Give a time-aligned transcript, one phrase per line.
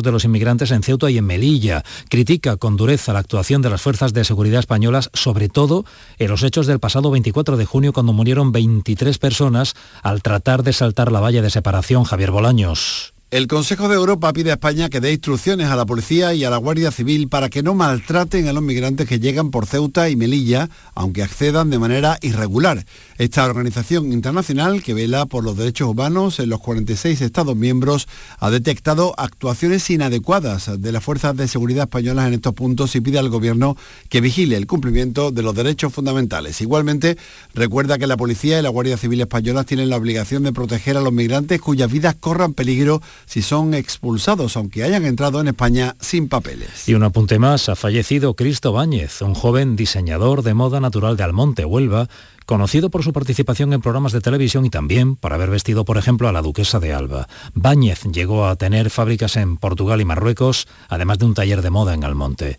[0.00, 1.84] de los inmigrantes en Ceuta y en Melilla.
[2.08, 5.84] Critica con dureza la actuación de las fuerzas de seguridad españolas, sobre todo
[6.18, 10.72] en los hechos del pasado 24 de junio cuando murieron 23 personas al tratar de
[10.72, 13.11] saltar la valla de separación Javier Bolaños.
[13.32, 16.50] El Consejo de Europa pide a España que dé instrucciones a la policía y a
[16.50, 20.16] la Guardia Civil para que no maltraten a los migrantes que llegan por Ceuta y
[20.16, 22.84] Melilla, aunque accedan de manera irregular.
[23.16, 28.06] Esta organización internacional que vela por los derechos humanos en los 46 Estados miembros
[28.38, 33.18] ha detectado actuaciones inadecuadas de las fuerzas de seguridad españolas en estos puntos y pide
[33.18, 33.78] al Gobierno
[34.10, 36.60] que vigile el cumplimiento de los derechos fundamentales.
[36.60, 37.16] Igualmente,
[37.54, 41.00] recuerda que la policía y la Guardia Civil españolas tienen la obligación de proteger a
[41.00, 46.28] los migrantes cuyas vidas corran peligro si son expulsados, aunque hayan entrado en España sin
[46.28, 46.88] papeles.
[46.88, 51.24] Y un apunte más, ha fallecido Cristo Báñez, un joven diseñador de moda natural de
[51.24, 52.08] Almonte, Huelva,
[52.46, 56.28] conocido por su participación en programas de televisión y también por haber vestido, por ejemplo,
[56.28, 57.28] a la duquesa de Alba.
[57.54, 61.94] Báñez llegó a tener fábricas en Portugal y Marruecos, además de un taller de moda
[61.94, 62.58] en Almonte.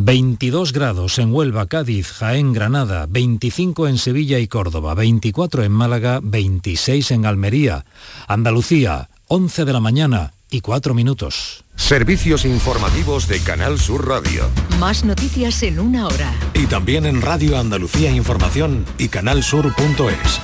[0.00, 6.20] 22 grados en Huelva, Cádiz, Jaén, Granada, 25 en Sevilla y Córdoba, 24 en Málaga,
[6.22, 7.84] 26 en Almería,
[8.28, 11.62] Andalucía, 11 de la mañana y 4 minutos.
[11.76, 14.48] Servicios informativos de Canal Sur Radio.
[14.80, 16.32] Más noticias en una hora.
[16.54, 20.40] Y también en Radio Andalucía Información y canalsur.es.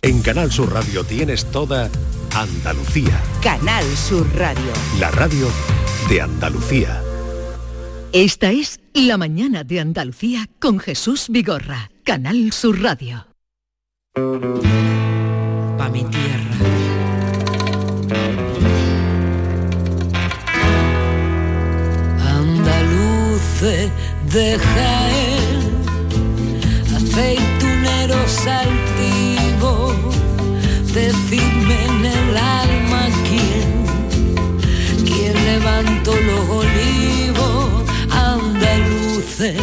[0.00, 1.90] En Canal Sur Radio tienes toda
[2.34, 3.20] Andalucía.
[3.42, 4.72] Canal Sur Radio.
[4.98, 5.46] La radio
[6.08, 7.02] de Andalucía.
[8.12, 11.90] Esta es La mañana de Andalucía con Jesús Vigorra.
[12.04, 13.26] Canal Sur Radio.
[15.76, 16.85] Pa mi tierra.
[23.66, 23.90] Andaluce
[24.32, 25.82] de Jaén,
[26.94, 29.96] aceituneros altivos,
[30.94, 33.68] decidme en el alma quién,
[35.04, 39.56] quién levantó los olivos, andaluce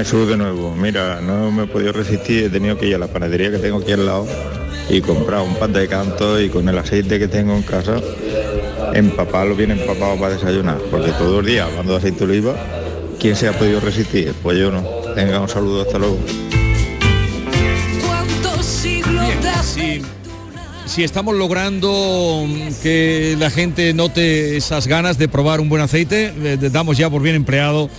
[0.00, 0.74] Jesús de nuevo.
[0.74, 3.80] Mira, no me he podido resistir, he tenido que ir a la panadería que tengo
[3.80, 4.26] aquí al lado
[4.88, 8.00] y comprar un pan de canto y con el aceite que tengo en casa,
[8.94, 12.54] empaparlo bien empapado para desayunar, porque todo el día hablando de aceite de oliva,
[13.18, 14.32] ¿quién se ha podido resistir?
[14.42, 14.82] Pues yo no.
[15.14, 16.18] Venga, un saludo, hasta luego.
[18.06, 20.02] ¿Cuántos siglos de Si,
[20.86, 22.46] si estamos logrando
[22.82, 27.20] que la gente note esas ganas de probar un buen aceite, eh, damos ya por
[27.20, 27.90] bien empleado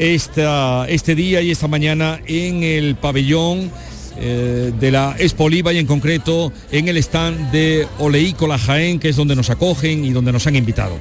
[0.00, 3.70] esta, este día y esta mañana en el pabellón
[4.18, 9.10] eh, de la Expo Oliva y en concreto en el stand de Oleícola Jaén, que
[9.10, 10.98] es donde nos acogen y donde nos han invitado.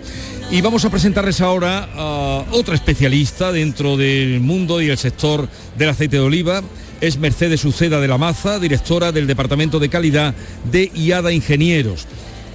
[0.52, 5.90] Y vamos a presentarles ahora a otra especialista dentro del mundo y el sector del
[5.90, 6.62] aceite de oliva.
[7.00, 10.36] Es Mercedes Uceda de la Maza, directora del Departamento de Calidad
[10.70, 12.06] de IADA Ingenieros.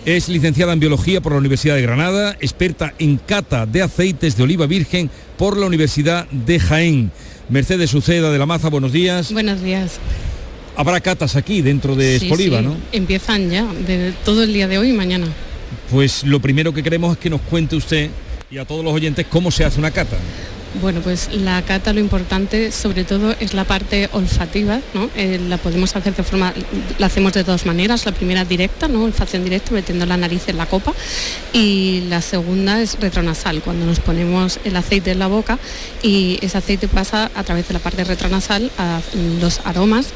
[0.04, 4.42] Es licenciada en Biología por la Universidad de Granada, experta en cata de aceites de
[4.42, 7.10] oliva virgen por la Universidad de Jaén.
[7.48, 9.32] Mercedes Uceda de la Maza, buenos días.
[9.32, 9.98] Buenos días.
[10.76, 12.76] Habrá catas aquí dentro de Sí, Expoliva, sí, ¿no?
[12.92, 15.26] Empiezan ya, de todo el día de hoy y mañana.
[15.90, 18.10] Pues lo primero que queremos es que nos cuente usted
[18.50, 20.18] y a todos los oyentes cómo se hace una cata.
[20.80, 25.08] Bueno, pues la cata lo importante sobre todo es la parte olfativa, ¿no?
[25.14, 26.52] Eh, la podemos hacer de forma,
[26.98, 29.04] la hacemos de dos maneras, la primera directa, ¿no?
[29.04, 30.92] Olfacción directa, metiendo la nariz en la copa,
[31.52, 35.58] y la segunda es retronasal, cuando nos ponemos el aceite en la boca
[36.02, 39.00] y ese aceite pasa a través de la parte retronasal a
[39.40, 40.08] los aromas,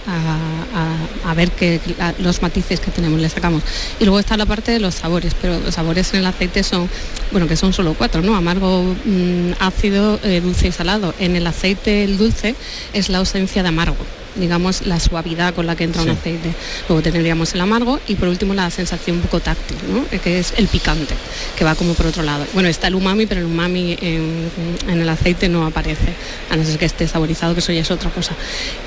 [1.25, 1.81] a, ver que,
[2.19, 3.63] los matices que tenemos, le sacamos.
[4.01, 6.89] Y luego está la parte de los sabores, pero los sabores en el aceite son,
[7.31, 8.35] bueno, que son solo cuatro, ¿no?
[8.35, 11.15] Amargo, mm, ácido, eh, dulce y salado.
[11.19, 12.55] En el aceite el dulce
[12.95, 13.97] es la ausencia de amargo.
[14.39, 16.55] Digamos, la suavidad con la que entra un aceite.
[16.89, 20.05] Luego tendríamos el amargo y por último la sensación bucotáctil, ¿no?
[20.11, 21.15] Eh, que es el picante,
[21.57, 22.47] que va como por otro lado.
[22.55, 24.51] Bueno, está el umami, pero el umami en,
[24.89, 26.15] en el aceite no aparece,
[26.51, 28.35] a no ser que esté saborizado, que eso ya es otra cosa.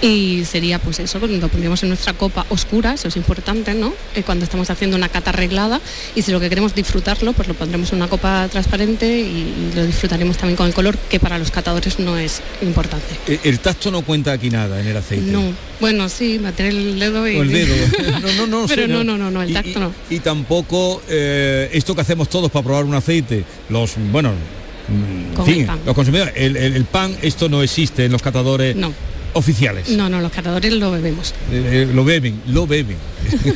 [0.01, 3.93] Y sería pues eso, lo pondríamos en nuestra copa oscura, eso es importante, ¿no?
[4.15, 5.81] Eh, cuando estamos haciendo una cata arreglada
[6.15, 9.85] y si lo que queremos disfrutarlo, pues lo pondremos en una copa transparente y, lo
[9.85, 13.05] disfrutaremos también con el color, que para los catadores no es importante.
[13.27, 15.31] Eh, El tacto no cuenta aquí nada en el aceite.
[15.31, 15.40] No,
[15.79, 17.37] bueno, sí, bater el dedo y...
[17.37, 17.75] O el dedo.
[18.21, 18.65] No, no, no.
[18.67, 19.93] Pero sí, no, no, no, no, el tacto y- no.
[20.09, 25.45] Y tampoco eh, esto que hacemos todos para probar un aceite, los, bueno, mm, Con
[25.47, 25.79] en fin, el pan.
[25.85, 28.93] los consumidores, el, el- el pan, esto no existe en los catadores No.
[29.33, 29.89] oficiales.
[29.89, 31.33] No, no, los catadores lo bebemos.
[31.51, 32.97] Eh, eh, lo beben, lo beben.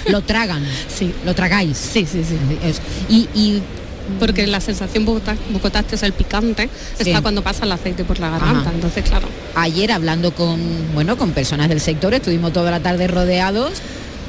[0.09, 1.11] Lo tragan, Sí.
[1.25, 1.77] lo tragáis.
[1.77, 2.35] Sí, sí, sí.
[3.09, 3.61] Y, y
[4.19, 7.09] Porque la sensación bucotáctil es el picante, Sí.
[7.09, 8.61] está cuando pasa el aceite por la garganta.
[8.61, 8.71] Ajá.
[8.73, 10.59] Entonces, claro, ayer hablando con
[10.93, 13.73] bueno con personas del sector estuvimos toda la tarde rodeados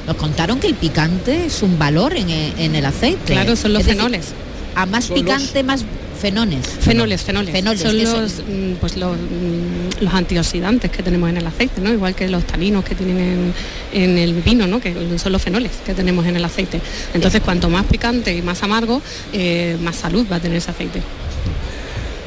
[0.07, 3.81] nos contaron que el picante es un valor en, en el aceite claro, son los
[3.81, 4.27] Es decir, fenoles.
[4.75, 5.83] a más Son los- picante más
[6.17, 7.53] fenones Fenoles, fenoles.
[7.53, 11.91] Fenoles, son los, mm, pues los, mm, los antioxidantes que tenemos en el aceite, ¿no?
[11.91, 13.53] Igual que los taninos que tienen en,
[13.93, 14.79] en el vino, ¿no?
[14.79, 16.81] Que son los fenoles que tenemos en el aceite.
[17.13, 19.01] Entonces, cuanto más picante y más amargo,
[19.33, 21.01] eh, más salud va a tener ese aceite.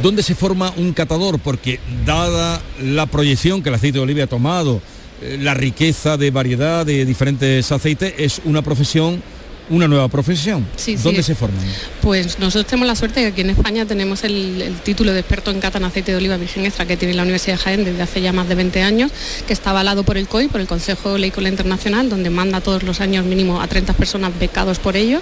[0.03, 1.39] ¿Dónde se forma un catador?
[1.39, 4.81] Porque dada la proyección que el aceite de oliva ha tomado,
[5.23, 9.23] eh, la riqueza de variedad de diferentes aceites, es una profesión,
[9.71, 10.67] una nueva profesión.
[10.77, 11.03] Sí, sí.
[11.03, 11.65] ¿Dónde se forman?
[12.03, 15.21] Pues nosotros tenemos la suerte de que aquí en España tenemos el, el título de
[15.21, 17.85] experto en cata en aceite de oliva virgen extra que tiene la Universidad de Jaén
[17.85, 19.11] desde hace ya más de 20 años,
[19.47, 23.01] que está avalado por el COI, por el Consejo Leícola Internacional, donde manda todos los
[23.01, 25.21] años mínimo a 30 personas becados por ello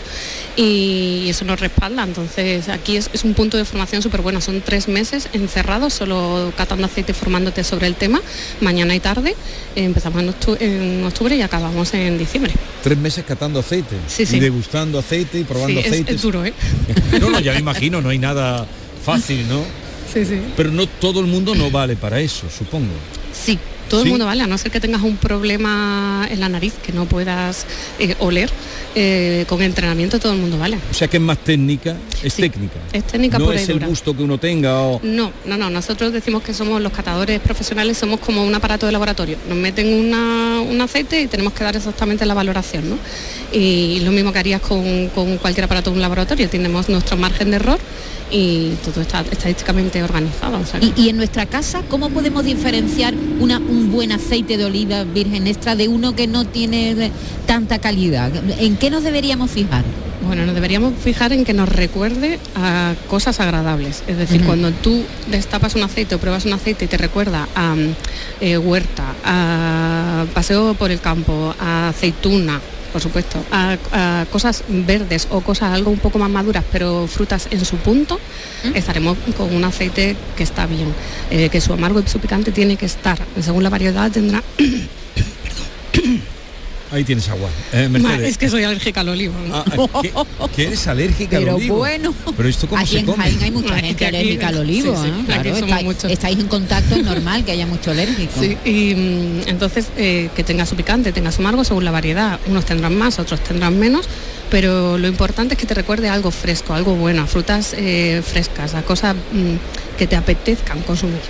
[0.57, 2.03] y eso nos respalda.
[2.05, 4.41] Entonces aquí es, es un punto de formación súper bueno.
[4.41, 8.21] Son tres meses encerrados, solo catando aceite, formándote sobre el tema,
[8.61, 9.35] mañana y tarde.
[9.77, 12.53] Empezamos en octu- en octubre y acabamos en diciembre.
[12.83, 14.38] Tres meses catando aceite Sí, sí.
[14.41, 16.53] Degustando aceite y probando Sí, es- es duro, ¿eh?
[17.21, 18.67] No, no, ya me imagino, no hay nada
[19.05, 19.63] fácil, ¿no?
[20.13, 20.41] Sí, sí.
[20.57, 22.93] Pero no todo el mundo no vale para eso, supongo.
[23.33, 23.59] Sí,
[23.89, 24.07] todo ¿Sí?
[24.07, 27.07] el mundo vale, a no ser que tengas un problema en la nariz que no
[27.07, 27.67] puedas
[27.99, 28.51] eh, oler,
[28.95, 30.79] eh, con entrenamiento todo el mundo vale.
[30.91, 32.77] O sea que es más técnica, es Sí, técnica.
[32.93, 35.01] es técnica No pura y es el gusto que uno tenga o...
[35.03, 38.93] No, no, no, nosotros decimos que somos los catadores profesionales, somos como un aparato de
[38.93, 39.37] laboratorio.
[39.49, 42.97] Nos meten una- un aceite y tenemos que dar exactamente la valoración, ¿no?
[43.53, 47.51] Y lo mismo que harías con, con cualquier aparato de un laboratorio, tenemos nuestro margen
[47.51, 47.79] de error
[48.31, 50.59] y todo está estadísticamente organizado.
[50.59, 54.57] o sea que- y, y en nuestra casa cómo podemos diferenciar una, un buen aceite
[54.57, 57.11] de oliva virgen extra de uno que no tiene eh,
[57.47, 58.33] tanta calidad.
[58.59, 59.85] En qué nos deberíamos fijar
[60.27, 64.03] Bueno, nos deberíamos fijar en que nos recuerde a cosas agradables.
[64.07, 67.75] Es decir, cuando tú destapas un aceite o pruebas un aceite y te recuerda a
[68.41, 72.61] eh, huerta, a paseo por el campo, a aceituna,
[72.93, 77.49] por supuesto, a, a cosas verdes o cosas algo un poco más maduras, pero frutas
[77.51, 78.19] en su punto,
[78.75, 80.95] estaremos con un aceite que está bien,
[81.31, 83.19] eh, que su amargo y su picante tiene que estar.
[83.41, 84.43] Según la variedad tendrá...
[86.91, 87.51] Ahí tienes agua.
[87.73, 89.35] Eh, Ma, es que soy alérgica al olivo.
[89.47, 89.57] ¿no?
[89.57, 90.13] Ah, ah, ¿qué,
[90.57, 91.77] qué eres alérgica al pero olivo?
[91.77, 93.25] bueno Pero esto cómo aquí se en come?
[93.25, 95.25] Jaén hay mucha gente que aquí- alérgica al olivo sí, sí, ¿eh?
[95.27, 96.11] Claro, estáis- muchos.
[96.11, 100.45] estáis en contacto es normal que haya mucho alérgico Sí, y mm, entonces eh, que
[100.45, 102.41] tenga su picante, tenga su amargo según la variedad.
[102.47, 104.07] Unos tendrán más, otros tendrán menos,
[104.51, 108.75] pero lo importante es que te recuerde algo fresco, algo bueno, a frutas eh, frescas,
[108.75, 111.21] a cosas mm, que te apetezcan consumir.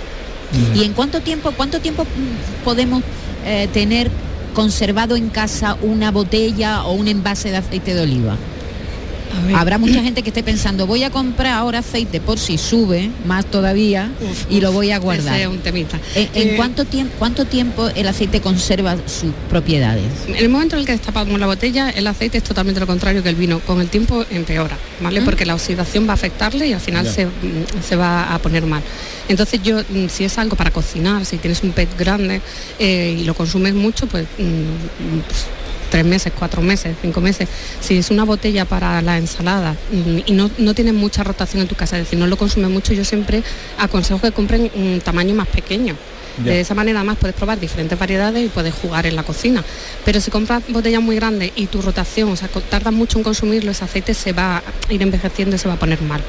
[0.73, 3.03] ¿Y en cuánto tiempo, cuánto tiempo mm, podemos
[3.45, 4.09] eh, tener
[4.59, 8.35] conservado en casa una botella o un envase de aceite de oliva?
[9.55, 13.45] Habrá mucha gente que esté pensando, voy a comprar ahora aceite por si sube más
[13.45, 15.35] todavía uf, y lo voy a guardar.
[15.35, 15.99] ese es un temita.
[16.15, 20.05] ¿En, en Eh, cuánto, tiempo, cuánto tiempo el aceite conserva sus propiedades?
[20.27, 23.23] En el momento en el que destapamos la botella, el aceite es totalmente lo contrario
[23.23, 23.59] que el vino.
[23.59, 25.21] Con el tiempo empeora, ¿vale?
[25.21, 27.29] Porque la oxidación va a afectarle y al final se, mm,
[27.87, 28.81] se va a poner mal.
[29.27, 32.41] Entonces yo, mm, si es algo para cocinar, si tienes un pet grande
[32.79, 35.45] eh, y lo consumes mucho, pues mm, pues,
[35.89, 37.47] tres meses, cuatro meses, cinco meses.
[37.81, 41.67] Si es una botella para la ensalada mm, y no, no tienes mucha rotación en
[41.67, 43.43] tu casa, es decir, no lo consumes mucho, yo siempre
[43.77, 45.95] aconsejo que compren un tamaño más pequeño.
[46.43, 46.53] Ya.
[46.53, 49.63] De esa manera además puedes probar diferentes variedades y puedes jugar en la cocina.
[50.05, 53.71] Pero si compras botellas muy grandes y tu rotación, o sea, tardas mucho en consumirlo,
[53.71, 56.21] ese aceite se va a ir envejeciendo y se va a poner mal.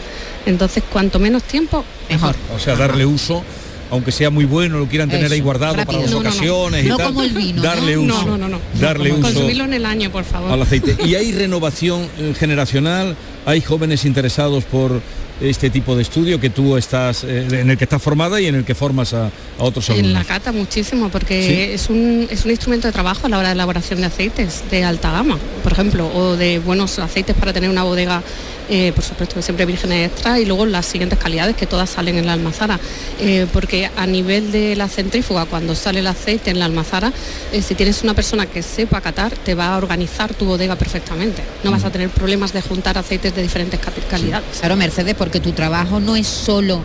[0.46, 2.34] Entonces, cuanto menos tiempo, mejor.
[2.52, 3.44] O sea, darle uso,
[3.90, 5.86] aunque sea muy bueno, lo quieran tener Eso, ahí guardado rápido.
[5.86, 6.28] para las No, no, no.
[6.30, 7.06] ocasiones y No tal.
[7.08, 7.62] como el vino, ¿no?
[7.62, 8.18] Darle uso.
[8.22, 8.58] No, no, no, no.
[8.80, 10.50] Darle uso Consumirlo en el año, por favor.
[10.52, 10.96] al aceite.
[11.04, 13.16] ¿Y hay renovación generacional?
[13.46, 15.00] ¿Hay jóvenes interesados por
[15.40, 18.54] este tipo de estudio que tú estás, eh, en el que estás formada y en
[18.56, 20.08] el que formas a, a otros alumnos?
[20.08, 23.48] En la cata muchísimo, porque es, un, es un instrumento de trabajo a la hora
[23.48, 27.70] de elaboración de aceites de alta gama, por ejemplo, o de buenos aceites para tener
[27.70, 28.22] una bodega,
[28.68, 32.16] eh, por supuesto que siempre vírgenes extra, y luego las siguientes calidades que todas salen
[32.18, 32.78] en la almazara,
[33.22, 37.12] Eh, porque a nivel de la centrífuga, cuando sale el aceite en la almazara,
[37.52, 41.42] eh, si tienes una persona que sepa catar, te va a organizar tu bodega perfectamente.
[41.64, 44.58] No vas a tener problemas de juntar aceites de diferentes ca- calidades.
[44.58, 46.80] Claro, Mercedes, porque tu trabajo no es solo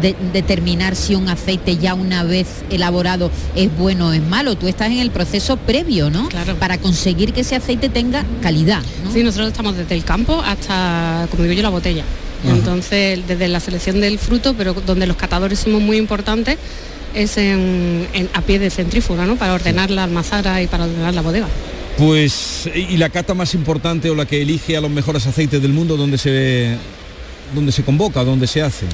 [0.00, 4.56] de- determinar si un aceite ya una vez elaborado es bueno o es malo.
[4.56, 6.28] Tú estás en el proceso previo, ¿no?
[6.30, 6.54] Claro.
[6.56, 8.80] Para conseguir que ese aceite tenga calidad.
[9.04, 9.12] ¿no?
[9.12, 12.04] Sí, nosotros estamos desde el campo hasta, como digo yo, la botella.
[12.48, 16.56] Entonces, desde la selección del fruto, pero donde los catadores somos muy importantes,
[17.14, 19.36] es en, en- a pie de centrífuga, ¿no?
[19.36, 21.48] Para ordenar la almazara y para ordenar la bodega.
[21.98, 25.72] Pues, y la cata más importante o la que elige a los mejores aceites del
[25.74, 26.76] mundo, donde se,
[27.54, 28.86] donde se convoca, donde se hace?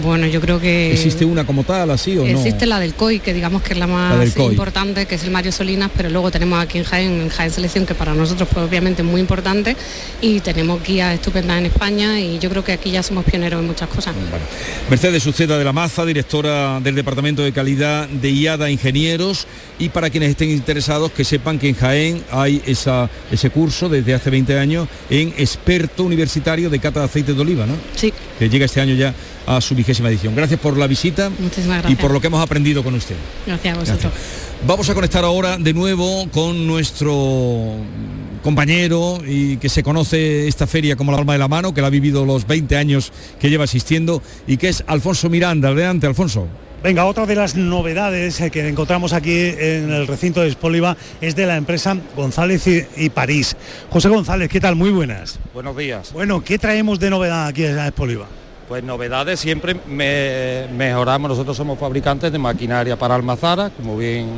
[0.00, 0.92] Bueno, yo creo que...
[0.92, 2.28] ¿Existe una como tal, así o no?
[2.28, 5.30] Existe la del COI, que digamos que es la más La importante, que es el
[5.30, 8.66] Mario Solinas, pero luego tenemos aquí en Jaén, en Jaén Selección, que para nosotros pues,
[8.66, 9.76] obviamente es muy importante,
[10.20, 13.66] y tenemos guías estupendas en España, y yo creo que aquí ya somos pioneros en
[13.66, 14.14] muchas cosas.
[14.14, 14.44] Bueno.
[14.88, 19.46] Mercedes Suceda de la Maza, directora del Departamento de Calidad de IADA Ingenieros
[19.78, 24.14] y para quienes estén interesados que sepan que en Jaén hay esa, ese curso desde
[24.14, 27.74] hace 20 años en experto universitario de cata de aceite de oliva, ¿no?
[27.96, 29.14] Sí, que llega este año ya
[29.46, 30.34] a su vigésima edición.
[30.36, 33.16] Gracias por la visita muchísimas y por lo que hemos aprendido con usted.
[33.46, 34.12] Gracias a vosotros.
[34.66, 37.74] Vamos a conectar ahora de nuevo con nuestro
[38.44, 41.88] compañero y que se conoce esta feria como la alma de la mano, que la
[41.88, 45.70] ha vivido los 20 años que lleva asistiendo y que es Alfonso Miranda.
[45.70, 46.46] Adelante, Alfonso.
[46.82, 51.36] Venga, otra de las novedades eh, que encontramos aquí en el recinto de Espoliva es
[51.36, 53.56] de la empresa González y, y París.
[53.90, 54.74] José González, ¿qué tal?
[54.74, 55.38] Muy buenas.
[55.54, 56.12] Buenos días.
[56.12, 58.26] Bueno, ¿qué traemos de novedad aquí a Espoliva?
[58.72, 61.28] Pues novedades siempre me- mejoramos.
[61.28, 64.30] Nosotros somos fabricantes de maquinaria para almazara, como bien,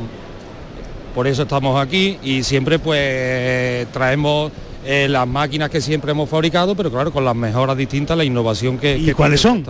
[1.15, 4.51] por eso estamos aquí y siempre pues traemos
[4.85, 8.77] eh, las máquinas que siempre hemos fabricado, pero claro, con las mejoras distintas, la innovación
[8.77, 8.97] que...
[8.97, 9.63] ¿Y que cuáles son?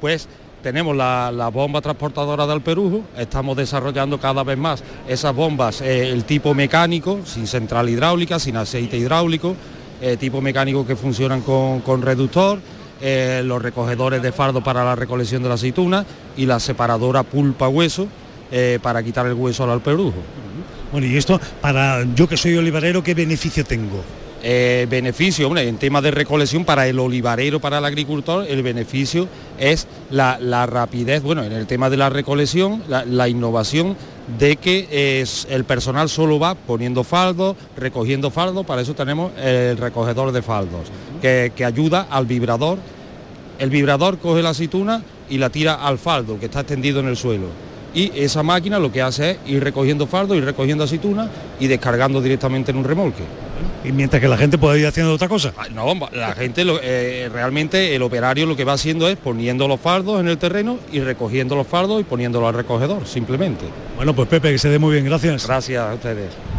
[0.00, 0.26] Pues
[0.62, 6.08] tenemos la, la bomba transportadora del Perujo, estamos desarrollando cada vez más esas bombas, eh,
[6.08, 9.54] el tipo mecánico, sin central hidráulica, sin aceite hidráulico,
[10.00, 12.58] eh, tipo mecánico que funcionan con, con reductor,
[13.00, 16.04] eh, los recogedores de fardo para la recolección de la aceituna
[16.36, 18.08] y la separadora pulpa-hueso
[18.50, 20.16] eh, para quitar el hueso al alperujo.
[20.90, 24.02] Bueno, y esto, para yo que soy olivarero, ¿qué beneficio tengo?
[24.42, 29.28] Eh, beneficio, hombre, en tema de recolección para el olivarero, para el agricultor, el beneficio
[29.58, 33.96] es la, la rapidez, bueno, en el tema de la recolección, la, la innovación
[34.36, 39.76] de que es, el personal solo va poniendo faldos, recogiendo faldos, para eso tenemos el
[39.76, 40.88] recogedor de faldos,
[41.22, 42.78] que, que ayuda al vibrador.
[43.58, 47.16] El vibrador coge la aceituna y la tira al faldo que está extendido en el
[47.16, 47.46] suelo.
[47.94, 52.20] Y esa máquina lo que hace es ir recogiendo faldo, ir recogiendo aceituna y descargando
[52.20, 53.24] directamente en un remolque.
[53.84, 55.52] Y mientras que la gente puede ir haciendo otra cosa.
[55.72, 59.80] No, la gente, lo- eh, realmente el operario lo que va haciendo es poniendo los
[59.80, 63.64] fardos en el terreno y recogiendo los fardos y poniéndolos al recogedor, simplemente.
[63.96, 65.46] Bueno, pues Pepe, que se dé muy bien, gracias.
[65.46, 66.57] Gracias a ustedes.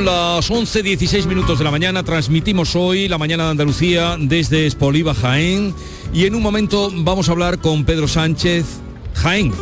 [0.00, 5.12] Son las 11.16 minutos de la mañana, transmitimos hoy la mañana de Andalucía desde Espoliva,
[5.12, 5.74] Jaén,
[6.14, 8.64] y en un momento vamos a hablar con Pedro Sánchez
[9.12, 9.52] Jaén,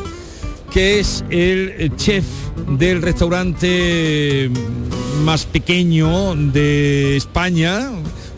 [0.71, 2.25] que es el chef
[2.69, 4.49] del restaurante
[5.25, 7.91] más pequeño de España,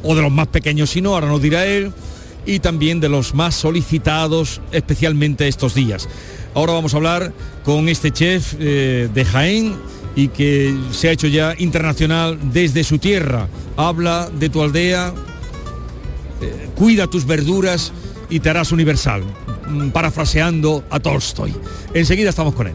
[0.02, 1.92] o de los más pequeños si no, ahora nos dirá él,
[2.46, 6.08] y también de los más solicitados especialmente estos días.
[6.54, 9.76] Ahora vamos a hablar con este chef eh, de Jaén
[10.14, 13.48] y que se ha hecho ya internacional desde su tierra.
[13.76, 15.14] Habla de tu aldea,
[16.40, 17.92] eh, cuida tus verduras
[18.28, 19.22] y te harás universal,
[19.68, 21.54] mm, parafraseando a Tolstoy.
[21.94, 22.74] Enseguida estamos con él.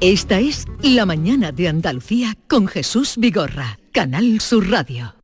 [0.00, 5.23] Esta es La mañana de Andalucía con Jesús Vigorra, Canal Sur Radio.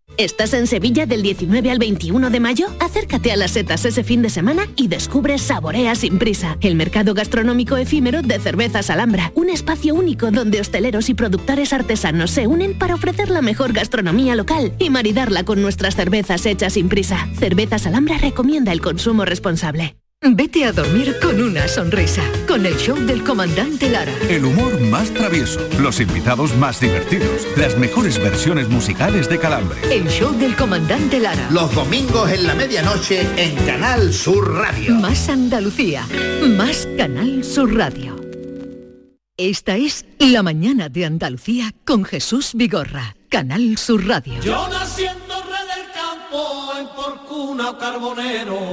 [0.21, 2.67] ¿Estás en Sevilla del 19 al 21 de mayo?
[2.79, 7.15] Acércate a las setas ese fin de semana y descubre Saborea sin prisa, el mercado
[7.15, 12.77] gastronómico efímero de cervezas Alhambra, un espacio único donde hosteleros y productores artesanos se unen
[12.77, 17.27] para ofrecer la mejor gastronomía local y maridarla con nuestras cervezas hechas sin prisa.
[17.39, 19.95] Cervezas Alhambra recomienda el consumo responsable.
[20.23, 24.13] Vete a dormir con una sonrisa, con el show del comandante Lara.
[24.29, 29.79] El humor más travieso, los invitados más divertidos, las mejores versiones musicales de Calambre.
[29.89, 31.49] El show del comandante Lara.
[31.49, 34.93] Los domingos en la medianoche en Canal Sur Radio.
[34.93, 36.05] Más Andalucía,
[36.55, 38.15] más Canal Sur Radio.
[39.37, 44.39] Esta es La mañana de Andalucía con Jesús Vigorra, Canal Sur Radio.
[44.43, 48.69] Yo naciendo rey del campo en Porcuna Carbonero.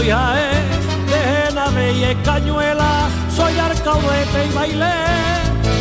[0.00, 0.68] Y Jaén,
[1.06, 4.94] de Genabella y Cañuela, soy Arcaudete y Bailé,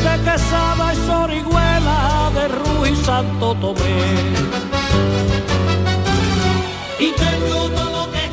[0.03, 4.03] de Quesada y Sorihuela, de Ruiz y Santo Tomé.
[6.99, 8.26] Y tengo todo lo que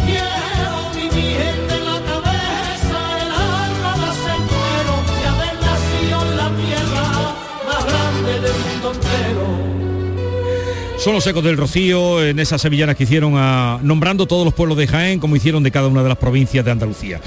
[10.99, 14.79] Son los ecos del Rocío en esas sevillanas que hicieron a- nombrando todos los pueblos
[14.79, 17.21] de Jaén como hicieron de cada una de las provincias de Andalucía.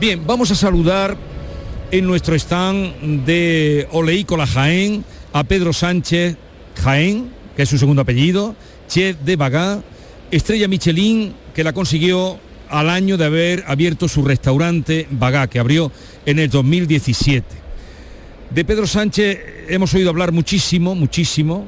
[0.00, 1.16] Bien, vamos a saludar
[1.92, 6.36] en nuestro stand de Oleícola Jaén a Pedro Sánchez
[6.82, 8.56] Jaén, que es su segundo apellido,
[8.88, 9.80] chef de Bagá,
[10.32, 15.92] estrella Michelin, que la consiguió al año de haber abierto su restaurante Bagá, que abrió
[16.26, 17.59] en el 2017.
[18.50, 21.66] De Pedro Sánchez hemos oído hablar muchísimo, muchísimo,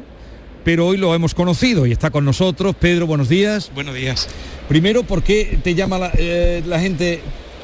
[0.64, 2.74] pero hoy lo hemos conocido y está con nosotros.
[2.78, 3.70] Pedro, buenos días.
[3.74, 4.28] Buenos días.
[4.68, 7.20] Primero, ¿por qué te llama la, eh, la gente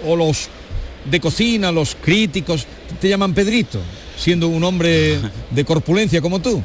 [0.07, 0.49] o los
[1.11, 2.67] de cocina, los críticos,
[3.01, 3.81] te llaman Pedrito,
[4.17, 5.19] siendo un hombre
[5.51, 6.63] de corpulencia como tú?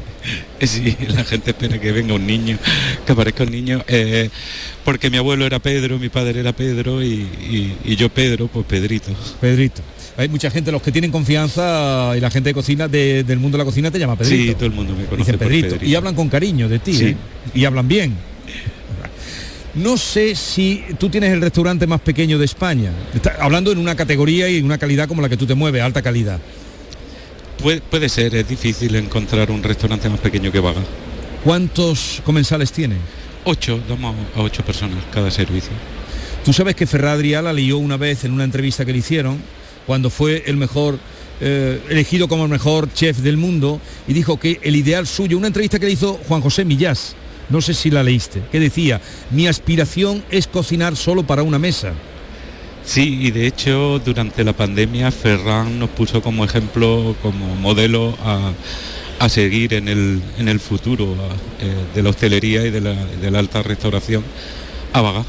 [0.62, 2.58] Sí, la gente espera que venga un niño,
[3.06, 4.30] que aparezca un niño, eh,
[4.86, 8.66] porque mi abuelo era Pedro, mi padre era Pedro y, y- y yo Pedro, pues
[8.68, 9.12] Pedrito.
[9.42, 9.82] Pedrito.
[10.16, 13.58] Hay mucha gente, los que tienen confianza y la gente de cocina, de- del mundo
[13.58, 14.44] de la cocina te llama Pedrito.
[14.52, 15.68] Sí, todo el mundo me conoce Dicen por Pedrito.
[15.70, 15.86] Pedrito.
[15.86, 17.06] Y hablan con cariño de ti, Sí.
[17.06, 17.16] ¿eh?
[17.56, 18.14] Y hablan bien.
[19.76, 22.92] No sé si tú tienes el restaurante más pequeño de España.
[23.16, 25.82] Está- hablando en una categoría y en una calidad como la que tú te mueves,
[25.82, 26.40] alta calidad.
[27.62, 30.82] Puede, puede ser, es difícil encontrar un restaurante más pequeño que Vaga.
[31.44, 32.98] ¿Cuántos comensales tiene?
[33.46, 35.72] Ocho, damos a ocho personas cada servicio.
[36.46, 39.40] Tú sabes que Ferradri la lió una vez en una entrevista que le hicieron,
[39.86, 40.98] cuando fue el mejor,
[41.42, 45.48] eh, elegido como el mejor chef del mundo, y dijo que el ideal suyo, una
[45.48, 47.16] entrevista que le hizo Juan José Millás,
[47.50, 51.94] no sé si la leíste, que decía, mi aspiración es cocinar solo para una mesa.
[52.86, 58.52] Sí, y de hecho durante la pandemia Ferran nos puso como ejemplo, como modelo a,
[59.20, 62.94] a seguir en el, en el futuro a- eh, de la hostelería y de la,
[62.94, 64.22] de la alta restauración
[64.92, 65.24] a Vaga.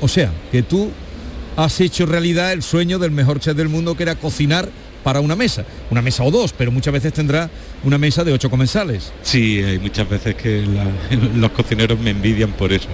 [0.00, 0.90] O sea, que tú
[1.64, 4.68] has hecho realidad el sueño del mejor chef del mundo que era cocinar
[5.04, 7.48] para una mesa, una mesa o dos, pero muchas veces tendrá
[7.84, 9.12] una mesa de ocho comensales.
[9.22, 12.88] Sí, hay muchas veces que la- los cocineros me envidian por eso,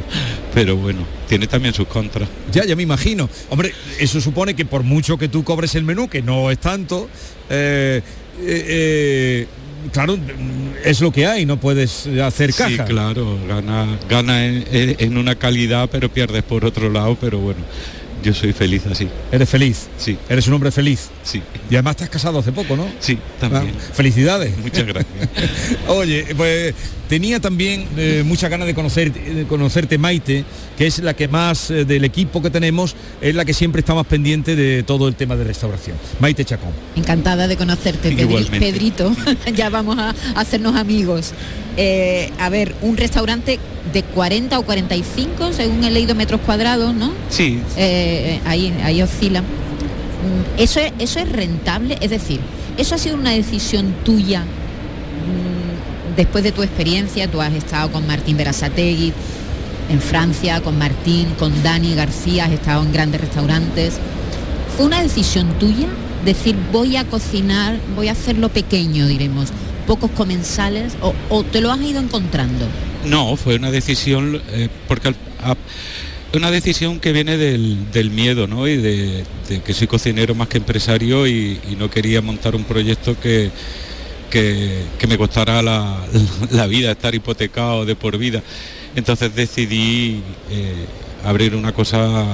[0.54, 2.28] pero bueno, tiene también sus contras.
[2.52, 3.28] Ya, ya me imagino.
[3.50, 7.08] Hombre, eso supone que por mucho que tú cobres el menú, que no es tanto,
[7.50, 8.02] eh,
[8.40, 9.46] eh, eh,
[9.92, 10.16] claro,
[10.84, 12.70] es lo que hay, no puedes hacer caja.
[12.70, 17.60] Sí, claro, gana, gana en una calidad, pero pierdes por otro lado, pero bueno,
[18.22, 19.08] yo soy feliz así.
[19.30, 19.86] Eres feliz.
[19.98, 20.16] Sí.
[20.28, 21.08] Eres un hombre feliz.
[21.22, 21.42] Sí.
[21.70, 22.86] Y además te has casado hace poco, ¿no?
[23.00, 23.72] Sí, también.
[23.76, 24.56] Ah, felicidades.
[24.58, 25.28] Muchas gracias.
[25.88, 26.74] Oye, pues
[27.08, 30.44] tenía también eh, mucha ganas de, conocer, de conocerte Maite,
[30.76, 33.94] que es la que más eh, del equipo que tenemos, es la que siempre está
[33.94, 35.96] más pendiente de todo el tema de restauración.
[36.20, 36.70] Maite Chacón.
[36.96, 38.58] Encantada de conocerte, Pedri- Igualmente.
[38.72, 39.14] Pedrito.
[39.54, 41.32] ya vamos a hacernos amigos.
[41.76, 43.58] Eh, a ver, un restaurante
[43.92, 47.12] de 40 o 45, según he leído metros cuadrados, ¿no?
[47.28, 48.05] Sí, Eh,
[48.44, 49.40] ahí, ahí oscila.
[49.42, 51.98] Mm, ¿Eso es, ¿Eso es rentable?
[52.00, 52.40] Es decir,
[52.76, 57.28] ¿eso ha sido una decisión tuya mm, después de tu experiencia?
[57.30, 59.12] Tú has estado con Martín Berasategui
[59.88, 63.94] en Francia, con Martín, con Dani García, has estado en grandes restaurantes.
[64.76, 65.86] ¿Fue una decisión tuya?
[66.24, 69.48] Decir, voy a cocinar, voy a hacerlo pequeño, diremos,
[69.86, 70.94] pocos comensales,
[71.30, 72.66] o, te lo has ido encontrando.
[73.04, 75.56] No, fue una decisión, eh, porque al- a-
[76.34, 78.66] una decisión que viene del, del miedo, ¿no?
[78.68, 79.24] Y de,
[79.64, 83.50] que soy cocinero más que empresario y, no quería montar un proyecto que,
[84.30, 86.04] que, me costara la,
[86.50, 88.42] la vida, estar hipotecado de por vida.
[88.94, 90.86] Entonces decidí eh,
[91.24, 92.24] abrir una cosa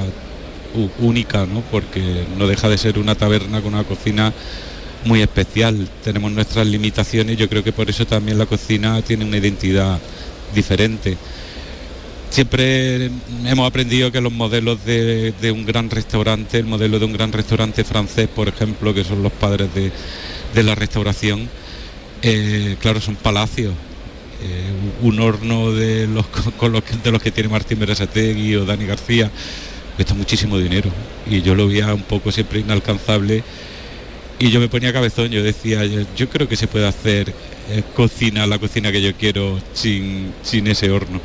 [1.01, 1.61] única, ¿no?
[1.71, 4.33] Porque no deja de ser una taberna con una cocina
[5.05, 5.89] muy especial.
[6.03, 9.99] Tenemos nuestras limitaciones, yo creo que por eso también la cocina tiene una identidad
[10.55, 11.17] diferente.
[12.33, 13.11] Siempre
[13.45, 17.85] hemos aprendido que los modelos de, un gran restaurante, el modelo de un gran restaurante
[17.85, 21.51] francés, por ejemplo, que son los padres de, la restauración,
[22.23, 23.75] eh, claro, son palacios.
[24.43, 26.25] Eh, un horno de los,
[26.57, 29.31] con los de los que tiene Martín Berasategui o Dani García
[29.95, 30.91] cuesta muchísimo dinero
[31.27, 33.45] y yo lo veía un poco siempre inalcanzable
[34.39, 37.29] y yo me ponía cabezón, yo decía, yo, yo creo que se puede hacer
[37.69, 41.21] eh, cocina, la cocina que yo quiero sin, sin ese horno.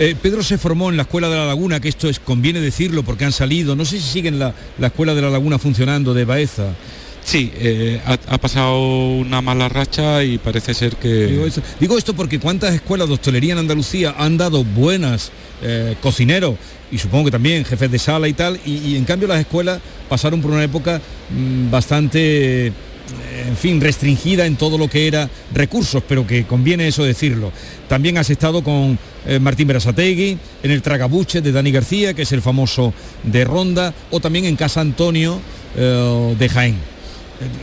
[0.00, 3.02] Eh, Pedro se formó en la Escuela de la Laguna, que esto es, conviene decirlo
[3.02, 6.24] porque han salido, no sé si siguen la, la Escuela de la Laguna funcionando de
[6.24, 6.74] Baeza.
[7.22, 11.26] Sí, eh, ha, ha pasado una mala racha y parece ser que...
[11.26, 15.94] Digo esto, digo esto porque cuántas escuelas de hostelería en Andalucía han dado buenas eh,
[16.00, 16.54] cocineros
[16.90, 19.82] y supongo que también jefes de sala y tal, y, y en cambio las escuelas
[20.08, 26.02] pasaron por una época mm, bastante, en fin, restringida en todo lo que era recursos,
[26.08, 27.52] pero que conviene eso decirlo.
[27.86, 32.32] También has estado con eh, Martín Berasategui, en el Tragabuche de Dani García, que es
[32.32, 35.40] el famoso de Ronda, o también en Casa Antonio
[35.76, 36.74] eh, de Jaén.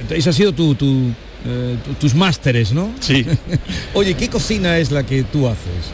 [0.09, 1.11] Eh, Ese ha sido tu, tu,
[1.85, 2.91] tu- tus másteres, ¿no?
[2.99, 3.25] Sí.
[3.93, 5.91] Oye, ¿qué cocina es la que tú haces?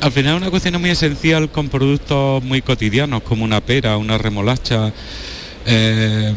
[0.00, 4.92] Al final una cocina muy esencial con productos muy cotidianos como una pera, una remolacha,
[5.66, 6.34] eh,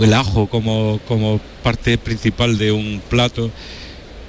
[0.00, 3.50] el ajo como, como parte principal de un plato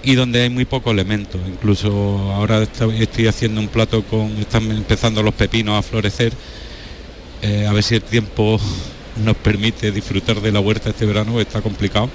[0.04, 1.40] y donde hay muy pocos elementos.
[1.48, 1.90] Incluso
[2.34, 6.34] ahora estoy, estoy haciendo un plato con, están empezando los pepinos a florecer,
[7.42, 8.60] eh, a ver si el tiempo
[9.24, 12.10] nos permite disfrutar de la huerta este verano, está complicado.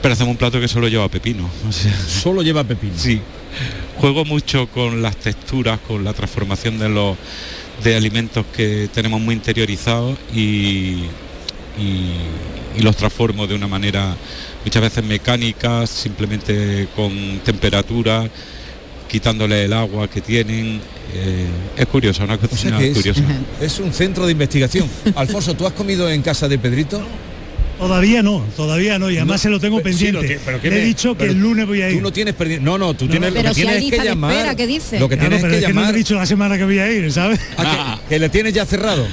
[0.00, 1.48] Pero hacemos un plato que solo lleva pepino.
[1.68, 2.94] o sea, Solo lleva pepino.
[2.96, 3.20] Sí.
[3.98, 7.16] Juego mucho con las texturas, con la transformación de los
[7.84, 11.04] de alimentos que tenemos muy interiorizados y,
[11.78, 12.12] y-
[12.76, 14.16] y los transformo de una manera
[14.64, 18.28] muchas veces mecánica, simplemente con temperatura,
[19.08, 20.80] quitándole el agua que tienen.
[21.14, 21.46] eh,
[21.76, 23.22] es curioso, una O sea cocina que es, curiosa.
[23.60, 24.88] es un centro de investigación.
[25.14, 27.02] Alfonso, ¿tú has comido en casa de Pedrito?
[27.78, 30.34] Todavía no, todavía no, y además No, se lo tengo pero sí, pendiente.
[30.34, 31.96] lo que- pero ¿qué Le he me- dicho que el lunes voy a ir.
[31.96, 32.64] Tú no tienes pendiente.
[32.64, 34.32] No, no, tú tienes Pero lo que si tienes que llamar.
[34.32, 35.00] espera, ¿qué dice?
[35.00, 35.92] Lo que Claro, tienes pero que es que no llamar.
[35.92, 37.40] le he dicho la semana que voy a ir, ¿sabes?
[37.58, 39.04] Ah, que, que le tienes ya cerrado.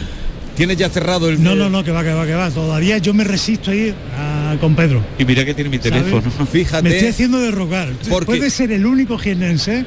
[0.55, 1.41] Tienes ya cerrado el.
[1.41, 2.51] No, no, no, que va, que va, que va.
[2.51, 5.03] Todavía yo me resisto a ir a- con Pedro.
[5.17, 5.91] Y mira que tiene mi ¿sabes?
[6.03, 6.45] teléfono.
[6.51, 6.83] Fíjate.
[6.83, 7.89] Me estoy haciendo de rogar.
[8.09, 9.85] Porque- Puede ser el único jienense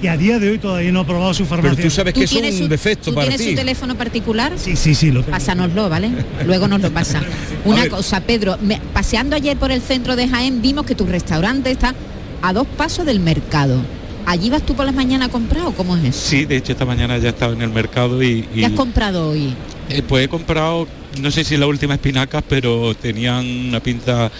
[0.00, 1.76] que a día de hoy todavía no ha probado su farmacia.
[1.76, 3.50] Pero tú sabes ¿Tú que eso es tienes un su- defecto ¿tú para tienes ti.
[3.52, 4.52] su teléfono particular?
[4.56, 5.30] Sí, sí, sí, lo tengo.
[5.30, 6.10] Pásanoslo, ¿vale?
[6.44, 7.22] Luego nos lo pasa.
[7.64, 11.70] Una cosa, Pedro, me- paseando ayer por el centro de Jaén vimos que tu restaurante
[11.70, 11.94] está
[12.42, 13.80] a dos pasos del mercado.
[14.26, 16.28] ¿Allí vas tú por las mañanas a comprar o cómo es eso?
[16.30, 19.30] Sí, de hecho esta mañana ya estaba en el mercado y, y- ¿Qué has comprado
[19.30, 19.54] hoy?
[19.98, 20.86] Eh, pues he comprado,
[21.20, 24.30] no sé si la última espinacas, pero tenían una pinta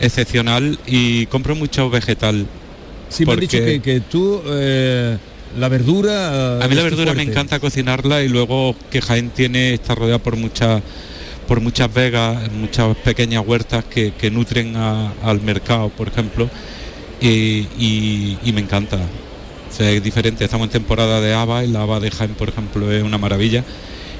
[0.00, 2.46] excepcional y compro mucho vegetal.
[3.08, 5.16] Sí, me han dicho porque- que, que tú eh,
[5.58, 6.62] la verdura.
[6.62, 10.36] A mí la verdura me encanta cocinarla y luego que Jaén tiene, está rodeada por
[10.36, 10.82] muchas
[11.46, 16.48] por muchas vegas, muchas pequeñas huertas que, que nutren a- al mercado, por ejemplo,
[17.20, 18.96] y, y- y me encanta.
[18.96, 22.48] O sea, es diferente, estamos en temporada de haba y la haba de Jaén, por
[22.48, 23.64] ejemplo, es una maravilla.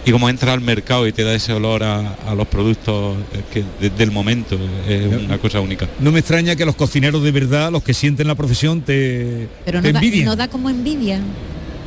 [0.04, 3.40] Y como entra al mercado y te da ese olor a, a los productos eh,
[3.52, 5.88] que, de- del momento, es una cosa única.
[6.00, 9.80] No me extraña que los cocineros de verdad, los que sienten la profesión, te, Pero
[9.80, 10.24] te no da, envidien.
[10.24, 11.20] no da como envidia.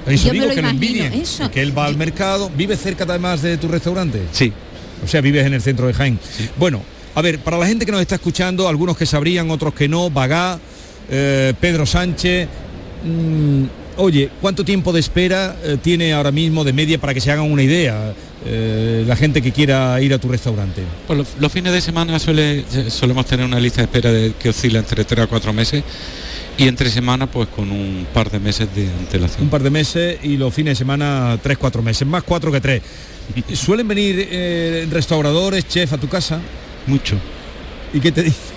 [0.07, 1.51] Eso Yo me lo que imagino, eso.
[1.51, 4.21] Que él va al mercado, vive cerca además de tu restaurante.
[4.31, 4.53] Sí.
[5.03, 6.17] O sea, vives en el centro de Jaén.
[6.57, 6.81] Bueno,
[7.15, 10.09] a ver, para la gente que nos está escuchando, algunos que sabrían, otros que no,
[10.09, 10.57] Bagá,
[11.09, 12.47] eh, Pedro Sánchez,
[13.03, 13.63] mm,
[13.97, 17.51] oye, ¿cuánto tiempo de espera eh, tiene ahora mismo de media para que se hagan
[17.51, 18.13] una idea
[18.45, 20.81] eh, la gente que quiera ir a tu restaurante?
[21.07, 24.49] Pues los, los fines de semana suele, solemos tener una lista de espera de, que
[24.49, 25.83] oscila entre 3 a 4 meses
[26.57, 29.43] y entre semana pues con un par de meses de antelación.
[29.43, 32.61] Un par de meses y los fines de semana tres, cuatro meses, más cuatro que
[32.61, 32.81] tres.
[33.53, 36.39] ¿Suelen venir eh, restauradores, chef a tu casa?
[36.87, 37.17] Mucho.
[37.93, 38.54] ¿Y qué te dice?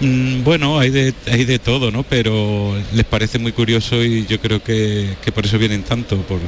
[0.00, 2.02] Mm, bueno, hay de, hay de todo, ¿no?
[2.04, 6.38] Pero les parece muy curioso y yo creo que, que por eso vienen tanto, por,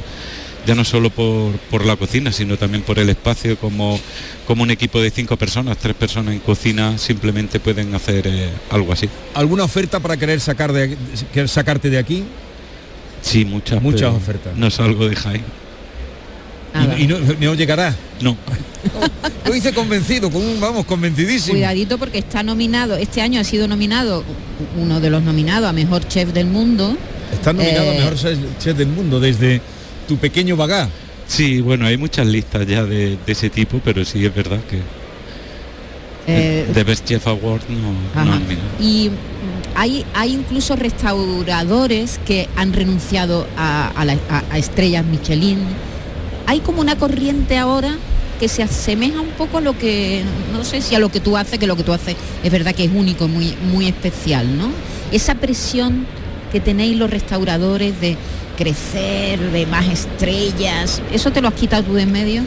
[0.65, 3.99] ya no solo por, por la cocina, sino también por el espacio, como,
[4.47, 8.93] como un equipo de cinco personas, tres personas en cocina, simplemente pueden hacer eh, algo
[8.93, 9.09] así.
[9.33, 10.97] ¿Alguna oferta para querer sacar de,
[11.33, 12.23] querer sacarte de aquí?
[13.21, 13.81] Sí, muchas.
[13.81, 14.55] Muchas ofertas.
[14.55, 15.60] No salgo de Jaén.
[16.97, 17.95] Y, y no, no llegará.
[18.21, 18.37] No.
[19.45, 21.53] Lo hice convencido, con un, vamos, convencidísimo.
[21.53, 24.23] Cuidadito porque está nominado, este año ha sido nominado
[24.79, 26.95] uno de los nominados a Mejor Chef del Mundo.
[27.33, 28.15] Está nominado a Eh, mejor
[28.59, 29.61] chef del mundo desde
[30.07, 30.89] tu pequeño bagá.
[31.27, 34.79] Sí, bueno, hay muchas listas ya de, de ese tipo, pero sí es verdad que
[36.27, 38.39] Eh, The Best Chef Award no, no.
[38.79, 39.13] Y mm,
[39.75, 45.59] hay, hay incluso restauradores que han renunciado a, a la- a- a estrellas Michelin.
[46.47, 47.97] Hay como una corriente ahora
[48.39, 51.37] que se asemeja un poco a lo que, no sé si a lo que tú
[51.37, 54.71] haces, que lo que tú haces es verdad que es único, muy, muy especial, ¿no?
[55.11, 56.07] Esa presión
[56.51, 58.17] que tenéis los restauradores de
[58.57, 62.43] crecer, de más estrellas, ¿eso te lo has quitado tú de en medio?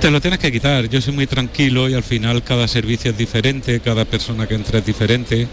[0.00, 0.88] Te lo tienes que quitar.
[0.88, 4.78] Yo soy muy tranquilo y al final cada servicio es diferente, cada persona que entra
[4.78, 5.48] es diferente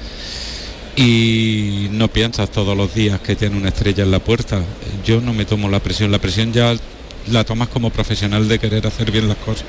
[0.96, 4.62] y no piensas todos los días que tiene una estrella en la puerta.
[5.06, 6.12] Yo no me tomo la presión.
[6.12, 6.76] La presión ya
[7.32, 9.66] la tomas como profesional de querer hacer bien las cosas.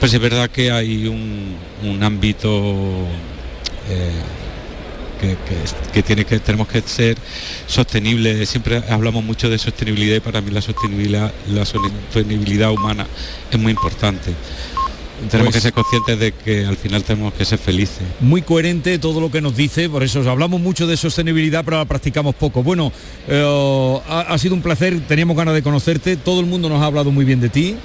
[0.00, 2.48] Pues es verdad que hay un, un ámbito
[3.88, 4.10] eh,
[5.20, 5.56] que, que
[5.92, 7.16] que tiene que tenemos que ser
[7.66, 8.44] sostenible.
[8.46, 13.06] Siempre hablamos mucho de sostenibilidad y para mí la sostenibilidad, la sostenibilidad humana
[13.50, 14.32] es muy importante.
[15.30, 18.02] Tenemos Pues- que ser conscientes de que al final tenemos que ser felices.
[18.20, 21.84] Muy coherente todo lo que nos dice, por eso hablamos mucho de sostenibilidad, pero la
[21.84, 22.62] practicamos poco.
[22.62, 22.92] Bueno,
[23.28, 26.86] eh, ha, ha sido un placer, teníamos ganas de conocerte, todo el mundo nos ha
[26.86, 27.76] hablado muy bien de ti.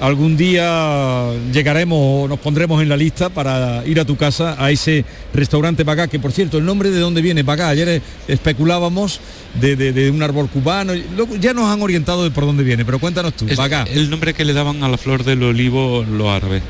[0.00, 4.72] Algún día llegaremos o nos pondremos en la lista para ir a tu casa, a
[4.72, 9.20] ese restaurante Bagá, que por cierto, el nombre de dónde viene Bagá, ayer especulábamos
[9.60, 10.92] de, de- de un árbol cubano,
[11.40, 13.84] ya nos han orientado de por dónde viene, pero cuéntanos tú, Es Bagá.
[13.92, 16.62] el nombre que le daban a la flor del olivo los árabes.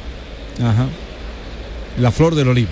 [0.60, 0.88] Ajá.
[1.98, 2.70] La flor del olivo.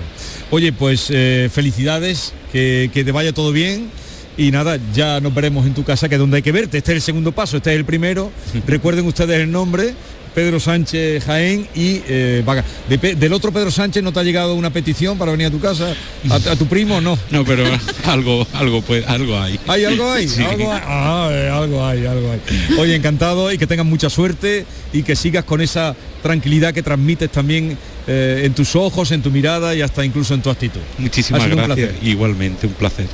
[0.50, 3.90] Oye, pues eh, felicidades, que, que te vaya todo bien.
[4.36, 6.78] Y nada, ya nos veremos en tu casa, que es donde hay que verte.
[6.78, 8.32] Este es el segundo paso, este es el primero.
[8.66, 9.94] Recuerden ustedes el nombre,
[10.34, 12.64] Pedro Sánchez Jaén y eh, Vaga.
[12.88, 15.60] De del otro Pedro Sánchez no te ha llegado una petición para venir a tu
[15.60, 15.94] casa,
[16.28, 17.18] a, a tu primo, no.
[17.30, 17.64] No, pero
[18.06, 19.58] algo, algo, pues, algo hay.
[19.66, 20.16] ¿Hay algo?
[20.18, 20.42] Sí.
[20.42, 20.80] ¿Algo hay?
[20.84, 22.40] Ah, eh, algo hay, algo hay.
[22.78, 27.30] Oye, encantado y que tengas mucha suerte y que sigas con esa tranquilidad que transmites
[27.30, 30.80] también eh, en tus ojos, en tu mirada y hasta incluso en tu actitud.
[30.98, 31.90] Muchísimas un gracias.
[32.02, 33.06] Igualmente, un placer.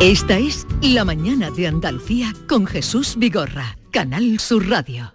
[0.00, 5.12] Esta es La mañana de Andalucía con Jesús Vigorra, Canal Sur Radio.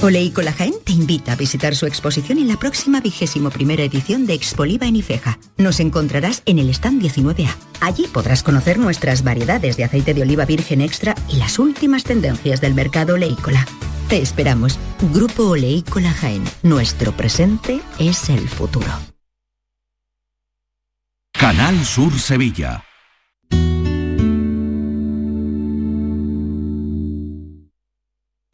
[0.00, 4.34] Oleícola Jaén te invita a visitar su exposición en la próxima vigésimo primera edición de
[4.34, 5.40] Expoliva en Ifeja.
[5.58, 7.52] Nos encontrarás en el stand 19A.
[7.80, 12.60] Allí podrás conocer nuestras variedades de aceite de oliva virgen extra y las últimas tendencias
[12.60, 13.66] del mercado oleícola.
[14.08, 14.78] Te esperamos.
[15.12, 16.44] Grupo Oleícola Jaén.
[16.62, 18.92] Nuestro presente es el futuro.
[21.32, 22.84] Canal Sur Sevilla.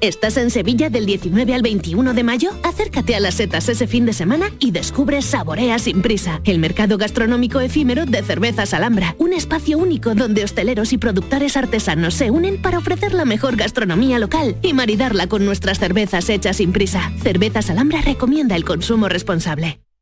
[0.00, 2.50] ¿Estás en Sevilla del 19 al 21 de mayo?
[2.62, 6.98] Acércate a las setas ese fin de semana y descubre Saborea sin prisa, el mercado
[6.98, 12.60] gastronómico efímero de cervezas Alhambra, un espacio único donde hosteleros y productores artesanos se unen
[12.60, 17.12] para ofrecer la mejor gastronomía local y maridarla con nuestras cervezas hechas sin prisa.
[17.22, 19.80] Cervezas Alhambra recomienda el consumo responsable.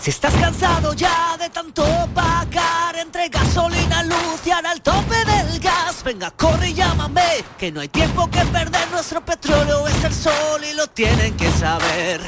[0.00, 1.84] Si estás cansado ya de tanto
[2.14, 7.70] pagar entre gasolina, luz y ahora el tope del gas, venga, corre y llámame, que
[7.70, 12.20] no hay tiempo que perder, nuestro petróleo es el sol y lo tienen que saber.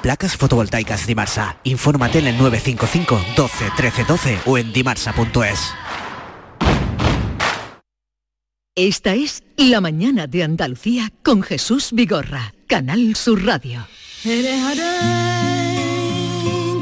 [0.00, 1.58] Placas fotovoltaicas Dimarsa.
[1.64, 5.74] Infórmate en el 955 12 13 12 o en dimarsa.es.
[8.74, 13.88] Esta es La Mañana de Andalucía con Jesús Vigorra, Canal Sur Radio.
[14.24, 15.88] Eres harén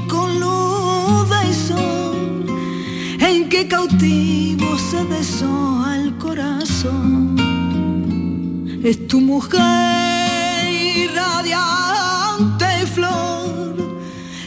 [0.08, 2.44] con luz y sol,
[3.20, 7.36] en que cautivo se desoa el corazón.
[8.82, 10.66] Es tu mujer
[11.04, 14.00] irradiante flor,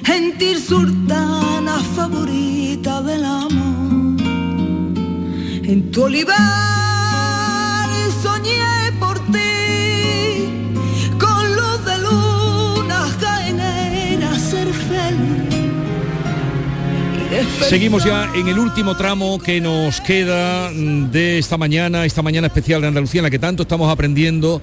[0.04, 4.22] gentil sultana favorita del amor.
[5.64, 6.89] En tu olivar
[17.70, 22.48] Seguimos ya en el último tramo que nos queda mm, de esta mañana, esta mañana
[22.48, 24.60] especial de Andalucía en la que tanto estamos aprendiendo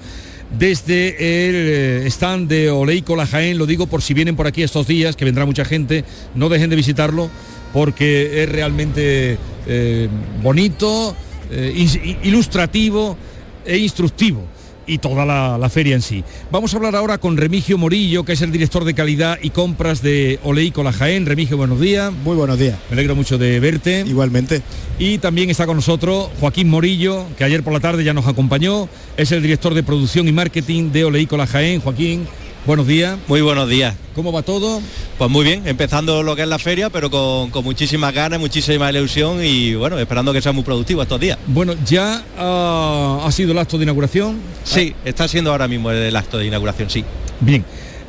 [0.58, 4.64] desde el eh, stand de Oleico La Jaén, lo digo por si vienen por aquí
[4.64, 7.30] estos días, que vendrá mucha gente, no dejen de visitarlo
[7.72, 9.38] porque es realmente
[9.68, 10.08] eh,
[10.42, 11.14] bonito,
[11.52, 13.16] eh, ilustrativo
[13.64, 14.48] e instructivo
[14.86, 16.24] y toda la, la feria en sí.
[16.50, 20.02] Vamos a hablar ahora con Remigio Morillo, que es el director de calidad y compras
[20.02, 21.26] de Oleico La Jaén.
[21.26, 22.12] Remigio, buenos días.
[22.12, 22.78] Muy buenos días.
[22.88, 24.04] Me alegro mucho de verte.
[24.06, 24.62] Igualmente.
[24.98, 28.88] Y también está con nosotros Joaquín Morillo, que ayer por la tarde ya nos acompañó.
[29.16, 31.80] Es el director de producción y marketing de Oleico La Jaén.
[31.80, 32.26] Joaquín,
[32.66, 33.16] buenos días.
[33.28, 33.94] Muy buenos días.
[34.14, 34.80] ¿Cómo va todo?
[35.18, 38.90] Pues muy bien, empezando lo que es la feria, pero con, con muchísimas ganas, muchísima
[38.90, 41.38] ilusión y bueno, esperando que sea muy productivo estos días.
[41.46, 44.38] Bueno, ya ah, ha sido el acto de inauguración.
[44.64, 47.04] Sí, está siendo ahora mismo el acto de inauguración, sí.
[47.40, 47.64] Bien,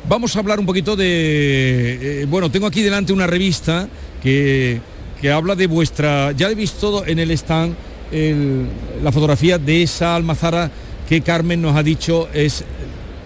[0.08, 2.22] vamos a hablar un poquito de...
[2.22, 3.88] eh, bueno, tengo aquí delante una revista
[4.22, 4.80] que,
[5.20, 6.32] que habla de vuestra...
[6.32, 7.74] Ya he visto en el stand
[8.10, 8.66] el-
[9.02, 10.70] la fotografía de esa almazara
[11.08, 12.64] que Carmen nos ha dicho es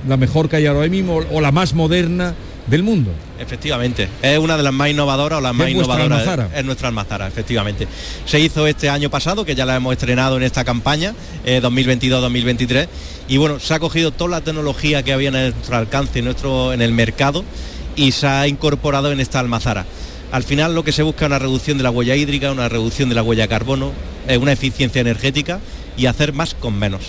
[0.07, 2.35] la mejor que hay ahora mismo o la más moderna
[2.67, 3.11] del mundo.
[3.39, 6.59] Efectivamente, es una de las más innovadoras o las más ¿Es vuestra innovadoras almazara?
[6.59, 7.89] es nuestra almazara, efectivamente.
[8.25, 12.89] Se hizo este año pasado, que ya la hemos estrenado en esta campaña, eh, 2022-2023,
[13.29, 16.73] y bueno, se ha cogido toda la tecnología que había en nuestro alcance, en, nuestro,
[16.73, 17.45] en el mercado,
[17.97, 19.85] y se ha incorporado en esta almazara.
[20.31, 23.09] Al final lo que se busca es una reducción de la huella hídrica, una reducción
[23.09, 23.93] de la huella de carbono,
[24.29, 25.61] eh, una eficiencia energética
[25.97, 27.03] y hacer más con menos.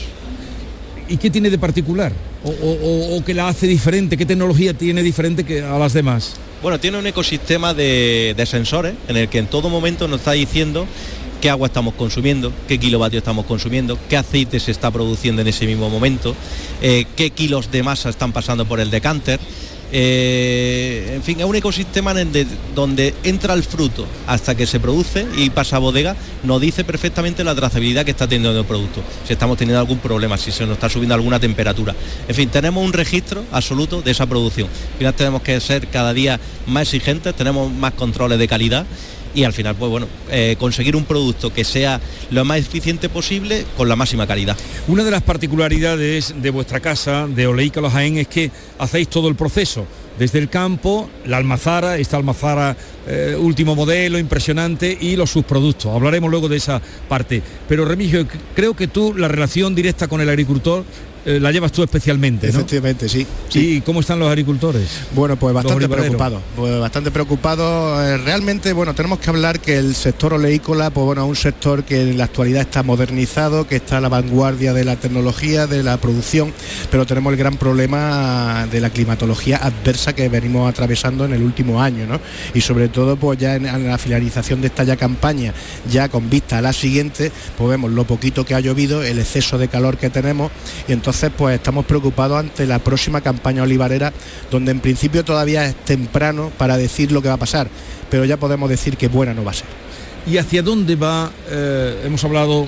[1.13, 2.11] ¿Y qué tiene de particular?
[2.43, 4.17] O, o- que la hace diferente?
[4.17, 6.33] ¿Qué tecnología tiene diferente que a las demás?
[6.63, 10.31] Bueno, tiene un ecosistema de, de sensores en el que en todo momento nos está
[10.31, 10.87] diciendo
[11.39, 15.67] qué agua estamos consumiendo, qué kilovatios estamos consumiendo, qué aceite se está produciendo en ese
[15.67, 16.35] mismo momento,
[16.81, 19.39] eh, qué kilos de masa están pasando por el decanter.
[19.95, 22.15] Eh, en fin, es un ecosistema
[22.73, 27.43] donde entra el fruto hasta que se produce y pasa a bodega, nos dice perfectamente
[27.43, 30.73] la trazabilidad que está teniendo el producto, si estamos teniendo algún problema, si se nos
[30.73, 31.93] está subiendo alguna temperatura.
[32.27, 34.67] En fin, tenemos un registro absoluto de esa producción.
[34.93, 38.87] Al final tenemos que ser cada día más exigentes, tenemos más controles de calidad
[39.33, 41.99] y al final, pues bueno, eh, conseguir un producto que sea
[42.31, 44.57] lo más eficiente posible con la máxima calidad.
[44.87, 49.27] Una de las particularidades de vuestra casa, de Oleica Los Jaén, es que hacéis todo
[49.29, 49.85] el proceso,
[50.17, 55.93] desde el campo, la almazara, esta almazara eh, último modelo, impresionante, y los subproductos.
[55.93, 57.41] Hablaremos luego de esa parte.
[57.67, 60.85] Pero Remigio, creo que tú la relación directa con el agricultor
[61.25, 62.59] eh, la llevas tú especialmente, ¿no?
[62.59, 63.25] Efectivamente, sí.
[63.53, 64.89] ¿Y cómo están los agricultores?
[65.15, 66.07] Bueno, pues bastante olivareros.
[66.07, 68.03] preocupado, pues bastante preocupado.
[68.03, 71.85] Eh, realmente, bueno, tenemos que hablar que el sector oleícola, pues bueno, es un sector
[71.85, 75.81] que en la actualidad está modernizado, que está a la vanguardia de la tecnología, de
[75.81, 76.51] la producción,
[76.91, 81.81] pero tenemos el gran problema de la climatología adversa que venimos atravesando en el último
[81.81, 82.19] año, ¿no?
[82.53, 85.53] Y sobre todo, pues ya en, en la finalización de esta ya campaña,
[85.89, 89.57] ya con vista a la siguiente, pues vemos lo poquito que ha llovido, el exceso
[89.57, 90.51] de calor que tenemos
[90.87, 94.11] y entonces pues estamos preocupados ante la próxima campaña olivarera
[94.51, 97.67] donde en principio todavía es temprano para decir lo que va a pasar,
[98.09, 99.67] pero ya podemos decir que buena no va a ser.
[100.25, 101.31] ¿Y hacia dónde va?
[101.49, 102.67] eh, hemos hablado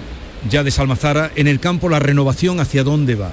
[0.50, 3.32] ya de Salmazara, en el campo la renovación, ¿hacia dónde va?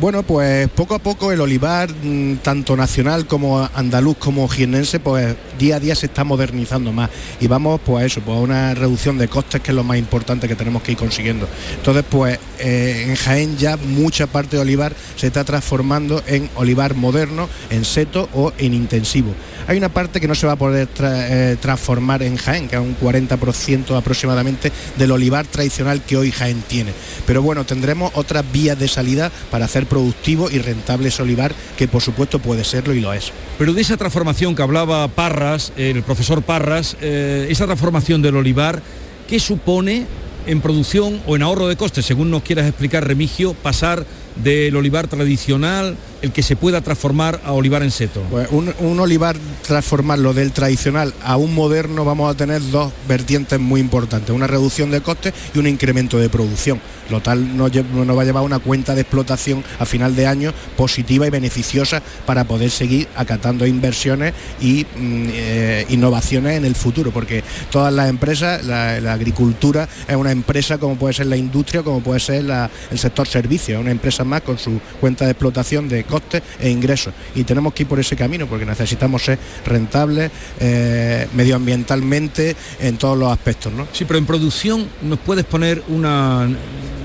[0.00, 5.36] Bueno, pues poco a poco el olivar, mm, tanto nacional como andaluz como jiennense, pues
[5.58, 8.74] día a día se está modernizando más y vamos pues a eso, pues a una
[8.74, 11.46] reducción de costes que es lo más importante que tenemos que ir consiguiendo.
[11.76, 16.94] Entonces, pues eh, en Jaén ya mucha parte de olivar se está transformando en olivar
[16.94, 19.34] moderno, en seto o en intensivo.
[19.66, 22.82] Hay una parte que no se va a poder eh, transformar en Jaén, que es
[22.82, 26.92] un 40% aproximadamente del olivar tradicional que hoy Jaén tiene.
[27.26, 31.88] Pero bueno, tendremos otras vías de salida para hacer productivo y rentable ese olivar, que
[31.88, 33.32] por supuesto puede serlo y lo es.
[33.58, 38.82] Pero de esa transformación que hablaba Parras, el profesor Parras, eh, esa transformación del olivar,
[39.28, 40.06] ¿qué supone
[40.46, 44.04] en producción o en ahorro de costes, según nos quieras explicar, Remigio, pasar
[44.42, 48.22] del olivar tradicional, el que se pueda transformar a olivar en seto?
[48.30, 53.58] Pues un, un olivar transformarlo del tradicional a un moderno vamos a tener dos vertientes
[53.60, 56.80] muy importantes, una reducción de costes y un incremento de producción.
[57.10, 60.52] Lo tal nos, nos va a llevar una cuenta de explotación a final de año
[60.76, 67.10] positiva y beneficiosa para poder seguir acatando inversiones y mm, eh, innovaciones en el futuro,
[67.10, 71.82] porque todas las empresas, la, la agricultura es una empresa como puede ser la industria,
[71.82, 75.88] como puede ser la- el sector servicios, una empresa más con su cuenta de explotación
[75.88, 77.14] de costes e ingresos.
[77.34, 83.16] Y tenemos que ir por ese camino porque necesitamos ser rentables eh, medioambientalmente en todos
[83.16, 83.72] los aspectos.
[83.72, 83.88] ¿no?
[83.92, 86.46] Sí, pero en producción nos puedes poner una,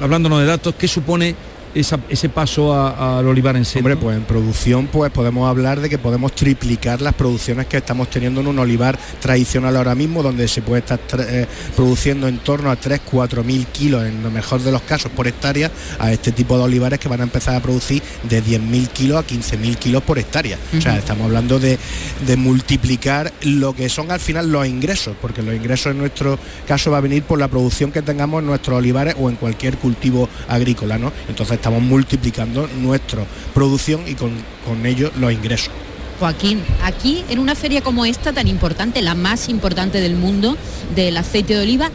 [0.01, 1.35] hablándonos de datos, ¿qué supone
[1.75, 3.79] esa- ese paso a- al olivar en seto?
[3.79, 8.09] Hombre, pues en producción pues podemos hablar de que podemos triplicar las producciones que estamos
[8.09, 11.45] teniendo en un olivar tradicional ahora mismo, donde se puede estar eh,
[11.75, 15.27] produciendo en torno a 3, 4 mil kilos, en lo mejor de los casos, por
[15.27, 19.17] hectárea, a este tipo de olivares que van a empezar a producir de 10.000 kilos
[19.17, 20.57] a 15.000 kilos por hectárea.
[20.77, 21.77] O sea, estamos hablando de,
[22.25, 26.37] de multiplicar lo que son al final los ingresos, porque los ingresos en nuestro
[26.67, 29.77] caso va a venir por la producción que tengamos en nuestros olivares o en cualquier
[29.77, 31.11] cultivo agrícola, ¿no?
[31.29, 34.31] Entonces estamos multiplicando nuestra producción y con,
[34.65, 35.69] con ello los ingresos.
[36.17, 40.55] Joaquín, aquí en una feria como esta tan importante, la más importante del mundo
[40.95, 41.89] del aceite de oliva,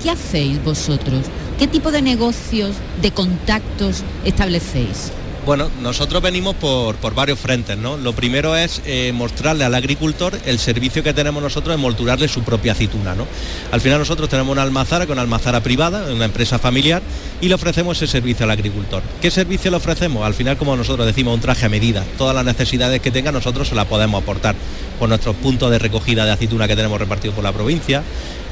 [0.00, 1.26] ¿qué hacéis vosotros?
[1.58, 5.10] ¿Qué tipo de negocios, de contactos establecéis?
[5.46, 7.96] Bueno, nosotros venimos por, por varios frentes, ¿no?
[7.96, 12.42] Lo primero es eh, mostrarle al agricultor el servicio que tenemos nosotros de molturarle su
[12.42, 13.28] propia aceituna, ¿no?
[13.70, 17.00] Al final nosotros tenemos una almazara con almazara privada, una empresa familiar,
[17.40, 19.04] y le ofrecemos ese servicio al agricultor.
[19.22, 20.26] ¿Qué servicio le ofrecemos?
[20.26, 22.02] Al final, como nosotros decimos, un traje a medida.
[22.18, 24.56] Todas las necesidades que tenga nosotros se las podemos aportar
[24.98, 28.02] por nuestros puntos de recogida de aceituna que tenemos repartidos por la provincia,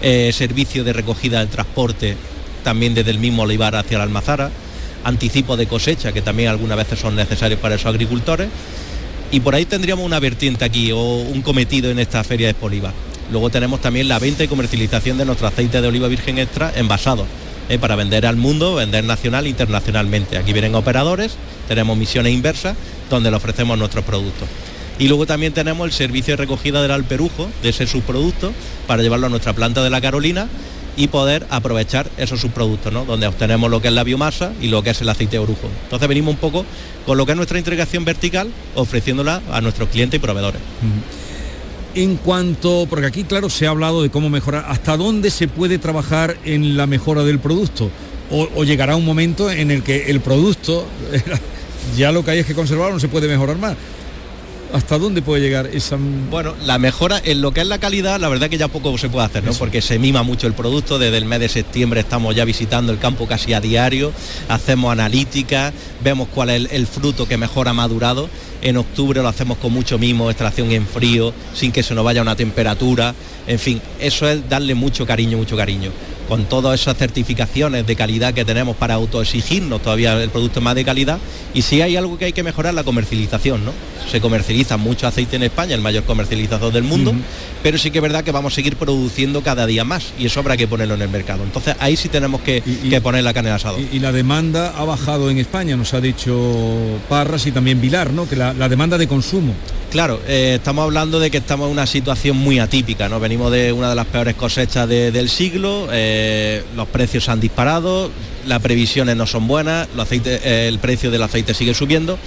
[0.01, 2.17] eh, servicio de recogida del transporte
[2.63, 4.51] también desde el mismo olivar hacia la almazara,
[5.05, 8.49] anticipo de cosecha, que también algunas veces son necesarios para esos agricultores.
[9.31, 12.93] Y por ahí tendríamos una vertiente aquí o un cometido en esta feria de Expoliva.
[13.31, 17.27] Luego tenemos también la venta y comercialización de nuestro aceite de oliva virgen extra envasado,
[17.69, 17.79] ¿eh?
[17.79, 20.37] para vender al mundo, vender nacional e internacionalmente.
[20.37, 21.37] Aquí vienen operadores,
[21.67, 22.77] tenemos misiones inversas
[23.11, 24.49] donde le ofrecemos nuestros productos.
[24.99, 28.53] Y luego también tenemos el servicio de recogida del alperujo, de ese subproducto,
[28.87, 30.49] para llevarlo a nuestra planta de la Carolina
[30.97, 33.05] y poder aprovechar esos subproductos, ¿no?
[33.05, 35.69] donde obtenemos lo que es la biomasa y lo que es el aceite de orujo.
[35.85, 36.65] Entonces venimos un poco
[37.07, 40.61] con lo que es nuestra integración vertical, ofreciéndola a nuestros clientes y proveedores.
[41.95, 45.79] En cuanto, porque aquí claro se ha hablado de cómo mejorar, ¿hasta dónde se puede
[45.79, 47.91] trabajar en la mejora del producto?
[48.31, 50.87] O, llegará un momento en el que el producto,
[51.97, 53.77] ya lo que hay es que conservarlo, no se puede mejorar más.
[54.75, 55.97] ¿Hasta dónde puede llegar esa...
[56.31, 59.09] Bueno, la mejora en lo que es la calidad, la verdad que ya poco se
[59.09, 59.53] puede hacer, ¿no?
[59.53, 62.99] Porque se mima mucho el producto, desde el mes de septiembre estamos ya visitando el
[62.99, 64.13] campo casi a diario,
[64.49, 65.73] hacemos analíticas,
[66.03, 68.29] vemos cuál es el, el fruto que mejor ha madurado.
[68.63, 72.21] En octubre lo hacemos con mucho mimo, extracción en frío, sin que se nos vaya
[72.21, 73.15] una temperatura.
[73.47, 75.93] En fin, eso es darle mucho cariño, mucho cariño.
[76.29, 80.85] Con todas esas certificaciones de calidad que tenemos para autoexigirnos todavía el producto más de
[80.85, 81.19] calidad.
[81.53, 83.73] Y si hay algo que hay que mejorar, la comercialización, ¿no?
[84.11, 87.13] Se comercializa mucho aceite en España, el mayor comercializador del mundo,
[87.63, 90.41] pero sí que es verdad que vamos a seguir produciendo cada día más y eso
[90.41, 91.43] habrá que ponerlo en el mercado.
[91.45, 93.81] Entonces ahí sí tenemos que, que poner la carne al asador.
[93.81, 98.13] Y, y la demanda ha bajado en España, nos ha dicho Parras y también Vilar,
[98.13, 98.29] ¿no?
[98.29, 99.55] Que la, la demanda de consumo.
[99.91, 103.21] Claro, eh, estamos hablando de que estamos en una situación muy atípica, ¿no?
[103.21, 106.14] Venimos de una de las peores cosechas de- del siglo, eh,
[106.77, 108.11] los precios han disparado,
[108.47, 112.19] las previsiones no son buenas, los aceites- eh, el precio del aceite sigue subiendo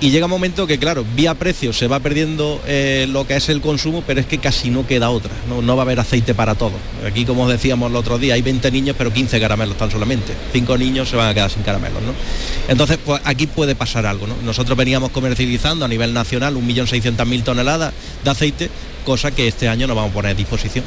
[0.00, 3.48] y llega un momento que, claro, vía precio se va perdiendo eh, lo que es
[3.48, 5.76] el consumo, pero es que casi no queda otra, ¿no?
[5.76, 6.72] Va a haber aceite para todo.
[7.06, 10.32] Aquí, como os decíamos el otro día, hay 20 niños, pero 15 caramelos tan solamente.
[10.52, 12.12] 5 niños se van a quedar sin caramelos, ¿no?
[12.66, 14.34] Entonces, pues aquí puede pasar algo, ¿no?
[14.44, 17.92] Nosotros veníamos comercializando a nivel nacional 1.600.000 toneladas
[18.24, 18.70] de aceite,
[19.04, 20.84] cosa que este año no vamos a poner a disposición.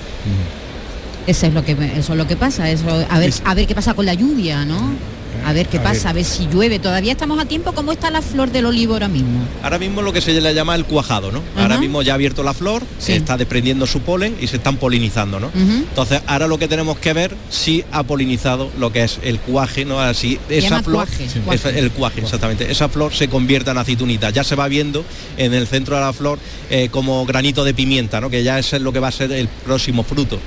[1.27, 3.73] Eso es lo que eso es lo que pasa, eso a ver a ver qué
[3.75, 5.15] pasa con la lluvia, ¿no?
[5.45, 6.07] A ver qué A pasa, ver.
[6.07, 6.79] a ver si llueve.
[6.79, 7.73] Todavía estamos a tiempo.
[7.73, 9.41] ¿Cómo está la flor del olivo ahora mismo?
[9.61, 11.43] Ahora mismo lo que se le llama el cuajado, ¿no?
[11.57, 14.77] Ahora mismo ya ha abierto la flor, se está desprendiendo su polen y se están
[14.77, 15.51] polinizando, ¿no?
[15.53, 19.83] Entonces ahora lo que tenemos que ver si ha polinizado lo que es el cuaje,
[19.85, 19.99] ¿no?
[19.99, 21.79] Así Se esa llama flor, cuaje, esa- cuaje.
[21.79, 22.71] el cuaje, exactamente.
[22.71, 24.29] Esa flor se convierta en aceitunita.
[24.31, 25.03] Ya se va viendo
[25.37, 26.39] en el centro de la flor
[26.71, 28.29] eh, como granito de pimienta, ¿no?
[28.31, 30.39] Que ya es lo que va a ser el próximo fruto.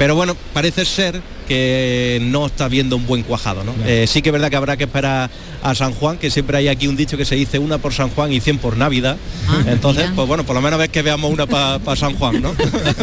[0.00, 3.74] Pero bueno, parece ser que no está viendo un buen cuajado, ¿no?
[3.84, 5.28] Eh, sí que es verdad que habrá que esperar
[5.62, 8.08] a San Juan, que siempre hay aquí un dicho que se dice una por San
[8.08, 9.18] Juan y 100 por Navidad.
[9.66, 10.16] Entonces, mira.
[10.16, 12.54] pues bueno, por lo menos ves que veamos una para San Juan, ¿no?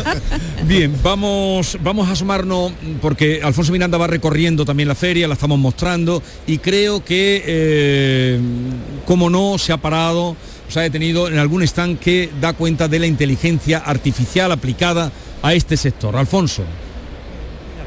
[0.65, 5.59] Bien, vamos, vamos a asomarnos porque Alfonso Miranda va recorriendo también la feria, la estamos
[5.59, 8.39] mostrando y creo que, eh,
[9.05, 10.35] como no, se ha parado,
[10.67, 15.11] se ha detenido en algún stand que da cuenta de la inteligencia artificial aplicada
[15.43, 16.15] a este sector.
[16.15, 16.63] Alfonso.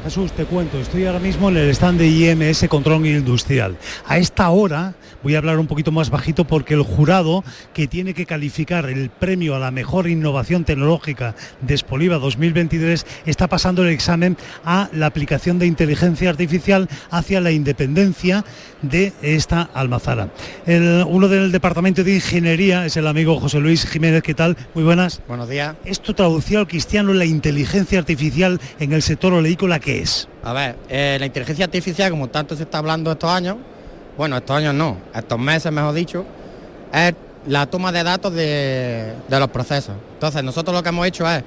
[0.03, 3.77] Jesús, te cuento, estoy ahora mismo en el stand de IMS Control Industrial.
[4.07, 7.43] A esta hora voy a hablar un poquito más bajito porque el jurado
[7.73, 13.47] que tiene que calificar el premio a la mejor innovación tecnológica de Espoliva 2023 está
[13.47, 18.43] pasando el examen a la aplicación de inteligencia artificial hacia la independencia
[18.81, 20.29] de esta almazara.
[20.65, 24.57] El- uno del departamento de ingeniería es el amigo José Luis Jiménez, ¿qué tal?
[24.73, 25.21] Muy buenas.
[25.27, 25.75] Buenos días.
[25.85, 30.27] Esto traducido al cristiano, la inteligencia artificial en el sector oleícola, ¿qué es?
[30.43, 33.57] A ver, eh, la inteligencia artificial, como tanto se está hablando estos años,
[34.17, 36.25] bueno, estos años no, estos meses mejor dicho,
[36.93, 37.13] es
[37.47, 39.95] la toma de datos de, de los procesos.
[40.13, 41.43] Entonces, nosotros lo que hemos hecho es,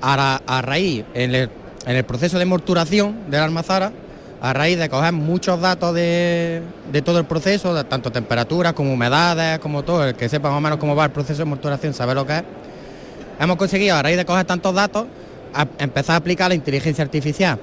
[0.00, 1.50] a, ra- a raíz, en el,
[1.86, 3.92] en el proceso de morturación de la almazara,
[4.40, 6.60] a raíz de coger muchos datos de,
[6.92, 10.60] de todo el proceso, tanto temperaturas como humedades, como todo, el que sepa más o
[10.60, 12.42] menos cómo va el proceso de morturación, sabe lo que es,
[13.40, 15.06] hemos conseguido a raíz de coger tantos datos
[15.78, 17.58] empezar a aplicar la inteligencia artificial.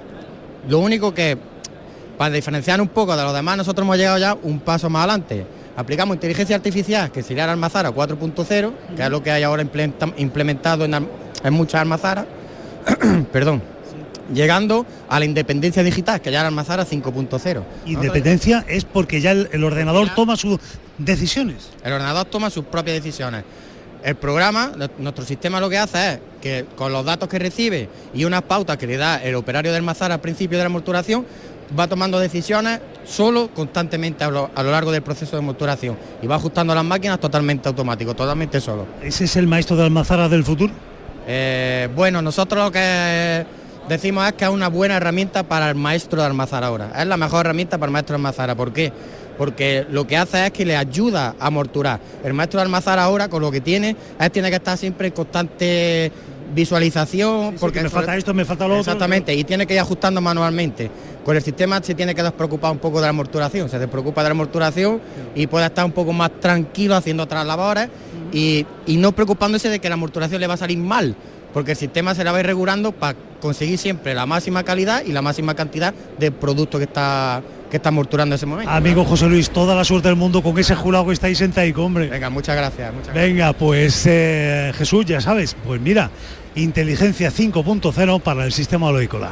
[0.67, 1.37] Lo único que,
[2.21, 5.43] para diferenciar un poco de los demás, nosotros hemos llegado ya un paso más adelante.
[5.75, 10.13] Aplicamos inteligencia artificial, que sería la almazara 4.0, que es lo que hay ahora implementa-
[10.17, 11.07] implementado en,
[11.51, 12.27] muchas almazaras,
[13.33, 13.63] perdón,
[14.31, 17.63] llegando a la independencia digital, que ya la almazara 5.0.
[17.87, 20.59] Independencia es porque ya el, el ordenador toma sus
[20.99, 21.69] decisiones.
[21.83, 23.43] El ordenador toma sus propias decisiones.
[24.03, 27.87] El programa, nu- nuestro sistema lo que hace es que con los datos que recibe
[28.15, 31.25] y unas pautas que le da el operario del Mazar al principio de la morturación,
[31.77, 36.27] va tomando decisiones solo constantemente a lo, a lo largo del proceso de morturación y
[36.27, 38.85] va ajustando las máquinas totalmente automático, totalmente solo.
[39.01, 40.73] ¿Ese es el maestro de almazara del futuro?
[41.27, 43.45] Eh, bueno, nosotros lo que
[43.87, 46.91] decimos es que es una buena herramienta para el maestro de almazara ahora.
[46.97, 48.55] Es la mejor herramienta para el maestro de almazara.
[48.55, 48.91] ¿Por qué?
[49.37, 51.99] Porque lo que hace es que le ayuda a morturar.
[52.23, 55.13] El maestro de almazara ahora con lo que tiene es tiene que estar siempre en
[55.13, 56.11] constante
[56.53, 57.55] visualización.
[57.59, 58.81] porque me falta esto, me falta lo otro.
[58.81, 60.89] Exactamente, y tiene que ir ajustando manualmente.
[61.23, 64.29] Con el sistema se tiene que despreocupar un poco de la morturación, se despreocupa de
[64.29, 64.99] la morturación
[65.35, 67.89] y puede estar un poco más tranquilo haciendo otras labores
[68.33, 71.15] y, y no preocupándose de que la morturación le va a salir mal,
[71.53, 75.03] porque el sistema se la va a ir regulando para conseguir siempre la máxima calidad
[75.05, 77.41] y la máxima cantidad de producto que está
[77.71, 78.69] que está morturando ese momento.
[78.69, 81.83] Amigo José Luis, toda la suerte del mundo con ese jurado que estáis en Taico,
[81.83, 82.07] hombre.
[82.07, 82.93] Venga, muchas gracias.
[82.93, 83.25] Muchas gracias.
[83.29, 86.11] Venga, pues eh, Jesús, ya sabes, pues mira,
[86.55, 89.31] inteligencia 5.0 para el sistema oleícola.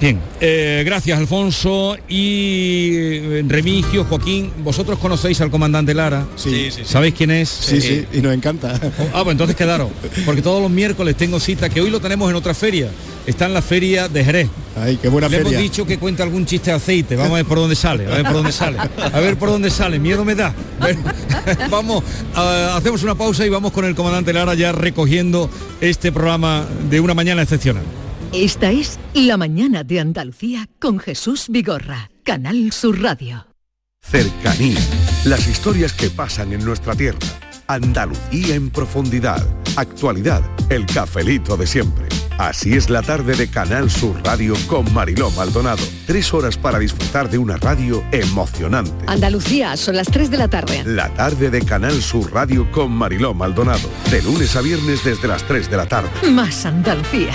[0.00, 6.26] Bien, eh, gracias Alfonso y eh, Remigio, Joaquín, vosotros conocéis al comandante Lara.
[6.34, 6.82] Sí, sí, sí.
[6.84, 7.48] ¿Sabéis quién es?
[7.48, 8.80] Sí, sí, y nos encanta.
[9.14, 9.90] Ah, pues entonces quedaros,
[10.24, 12.88] porque todos los miércoles tengo cita, que hoy lo tenemos en otra feria.
[13.24, 14.48] Está en la feria de Jerez.
[14.74, 15.50] Ay, qué buena Le feria.
[15.52, 17.14] hemos dicho que cuenta algún chiste de aceite.
[17.14, 18.78] Vamos a ver por dónde sale, a ver por dónde sale.
[18.80, 20.00] A ver por dónde sale.
[20.00, 20.52] Miedo me da.
[20.80, 21.02] Bueno,
[21.70, 22.02] vamos,
[22.34, 25.48] a- hacemos una pausa y vamos con el comandante Lara ya recogiendo
[25.80, 27.84] este programa de una mañana excepcional.
[28.32, 33.46] Esta es La mañana de Andalucía con Jesús Vigorra, Canal Sur Radio.
[34.00, 34.78] Cercanía.
[35.26, 37.18] Las historias que pasan en nuestra tierra.
[37.66, 39.46] Andalucía en profundidad.
[39.76, 40.42] Actualidad.
[40.70, 42.08] El cafelito de siempre.
[42.38, 45.84] Así es la tarde de Canal Sur Radio con Mariló Maldonado.
[46.06, 49.04] Tres horas para disfrutar de una radio emocionante.
[49.08, 50.82] Andalucía, son las 3 de la tarde.
[50.86, 53.90] La tarde de Canal Sur Radio con Mariló Maldonado.
[54.10, 56.08] De lunes a viernes desde las 3 de la tarde.
[56.30, 57.34] Más Andalucía,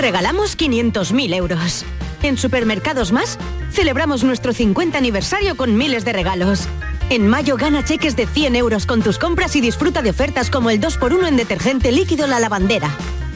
[0.00, 1.84] Regalamos 500.000 euros.
[2.22, 3.38] En Supermercados Más,
[3.70, 6.66] celebramos nuestro 50 aniversario con miles de regalos.
[7.10, 10.70] En mayo gana cheques de 100 euros con tus compras y disfruta de ofertas como
[10.70, 12.88] el 2x1 en detergente líquido La Lavandera.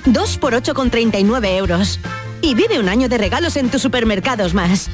[0.06, 2.00] 2x8 con 39 euros.
[2.40, 4.88] Y vive un año de regalos en tus Supermercados Más.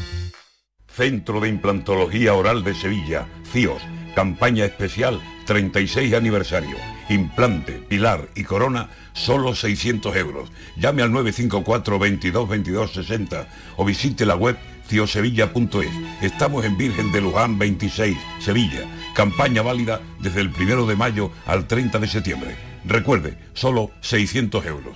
[0.88, 3.82] Centro de Implantología Oral de Sevilla, CIOS,
[4.16, 5.20] campaña especial
[5.50, 6.76] 36 aniversario.
[7.08, 10.48] Implante, pilar y corona, solo 600 euros.
[10.76, 15.90] Llame al 954 22 22 60 o visite la web ciosevilla.es.
[16.22, 18.86] Estamos en Virgen de Luján 26, Sevilla.
[19.12, 22.54] Campaña válida desde el 1 de mayo al 30 de septiembre.
[22.84, 24.94] Recuerde, solo 600 euros.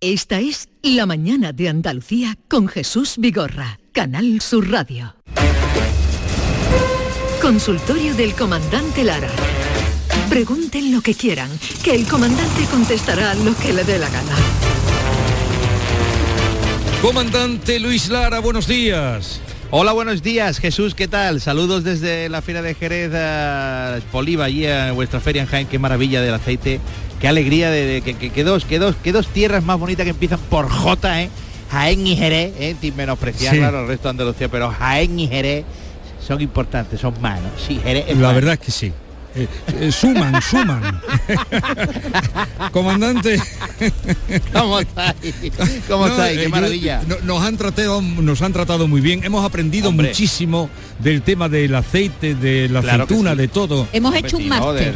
[0.00, 5.16] Esta es La mañana de Andalucía con Jesús Vigorra, Canal Sur Radio.
[7.42, 9.30] Consultorio del comandante Lara.
[10.28, 11.48] Pregunten lo que quieran,
[11.82, 14.32] que el comandante contestará lo que le dé la gana.
[17.00, 19.40] Comandante Luis Lara, buenos días.
[19.70, 21.40] Hola, buenos días, Jesús, ¿qué tal?
[21.40, 25.78] Saludos desde la Feria de Jerez, a Poliva, allí a vuestra feria en Jaén, qué
[25.78, 26.78] maravilla del aceite,
[27.20, 30.04] qué alegría de, de- que, que- que dos, que dos, que dos tierras más bonitas
[30.04, 31.30] que empiezan por J, ¿eh?
[31.70, 32.76] Jaén y Jerez, ¿eh?
[32.80, 33.58] sin menospreciar, Sí.
[33.60, 35.64] claro, el resto de Andalucía, pero Jaén y Jerez
[36.26, 37.50] son importantes, son manos.
[37.66, 38.34] Sí, Jerez es La mano.
[38.34, 38.92] verdad es que sí.
[39.38, 39.46] Eh,
[39.80, 41.00] eh, suman, suman.
[42.72, 43.40] Comandante.
[44.52, 45.34] ¿Cómo estáis?
[45.88, 46.36] ¿Cómo estáis?
[46.38, 47.02] Qué eh, yo- maravilla.
[47.06, 49.22] no- nos, han tratado, nos han tratado muy bien.
[49.24, 50.08] Hemos aprendido Hombre.
[50.08, 50.68] muchísimo
[50.98, 53.36] del tema del aceite, de la Claro aceituna, sí.
[53.38, 53.86] de todo.
[53.92, 54.58] Hemos Hombre, hecho un ¿no?
[54.60, 54.94] máster.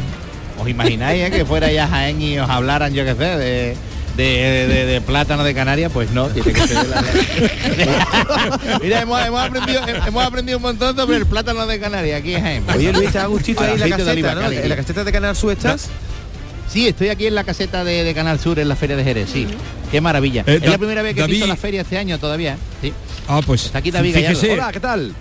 [0.59, 3.75] ¿Os imagináis eh, que fuera ya Jaén y os hablaran, yo qué sé, de,
[4.17, 5.91] de, de- de plátano de Canarias?
[5.93, 7.03] Pues no, tiene que ser de la...
[8.81, 12.63] Mira, hemos, hemos aprendido, hemos aprendido un montón sobre el plátano de Canarias aquí en.
[12.69, 14.51] Oye Luis, da gustito ahí en la oliva, caseta, ¿no?
[14.51, 15.89] En la caseta de Canal Sur estás.
[16.71, 19.29] Sí, estoy aquí en la caseta de, de Canal Sur, en la Feria de Jerez,
[19.31, 19.47] sí.
[19.91, 20.43] Qué maravilla.
[20.47, 22.57] Eh, es Da- la primera vez que David- piso la feria este año todavía.
[22.81, 22.91] Sí.
[23.27, 23.65] Ah, pues.
[23.65, 24.53] Está aquí David Gallardo.
[24.53, 25.13] Hola, ¿qué tal?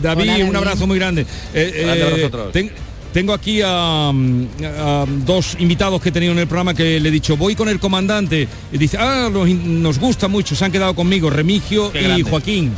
[0.00, 1.22] David, Hola, un abrazo muy grande.
[1.52, 2.52] Eh, eh, vosotros.
[2.52, 2.70] ten-
[3.12, 4.46] tengo aquí a, mm,
[4.78, 7.68] a dos invitados que he tenido en el programa que le he dicho, voy con
[7.68, 8.46] el comandante.
[8.72, 12.22] Y dice, ah, nos, nos gusta mucho, se han quedado conmigo, Remigio Qué y grande.
[12.24, 12.72] Joaquín.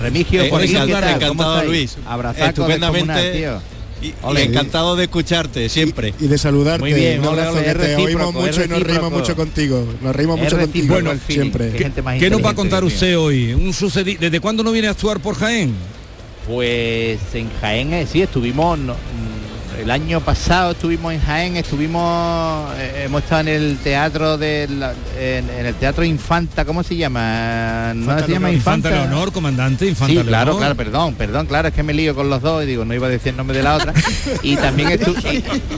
[0.00, 1.64] Remigio, Eh, Joaquín, encantado.
[1.64, 1.96] Luis.
[2.06, 3.12] Abrazaco Estupendamente.
[3.12, 3.80] descomunal, tío.
[4.02, 4.44] Y, y Ole.
[4.44, 6.14] encantado de escucharte siempre.
[6.18, 6.80] Y de saludarte.
[6.80, 9.86] Muy bien, un abrazo, ole, que te oímos mucho y nos reímos mucho contigo.
[10.00, 10.86] Nos reímos mucho contigo.
[10.88, 11.72] Bueno, feeling, siempre.
[11.72, 13.24] qué gente más ¿Qué nos va a contar usted mío.
[13.24, 13.52] hoy?
[13.52, 15.74] Un sucedi ¿Desde cuándo no viene a actuar por Jaén?
[16.46, 18.94] Pues en Jaén, eh, sí, estuvimos, no,
[19.80, 24.92] el año pasado estuvimos en Jaén, estuvimos, eh, hemos estado en el teatro de la-
[25.18, 27.92] en, en el teatro Infanta, ¿cómo se llama?
[27.94, 28.54] No Infanta se llama Leonor.
[28.58, 28.88] Infanta.
[28.90, 30.58] Infanta Leonor, comandante, Infanta sí, claro, Leonor.
[30.60, 33.06] claro, perdón, perdón, claro, es que me lío con los dos y digo, no iba
[33.06, 33.94] a decir el nombre de la otra.
[34.42, 34.98] y también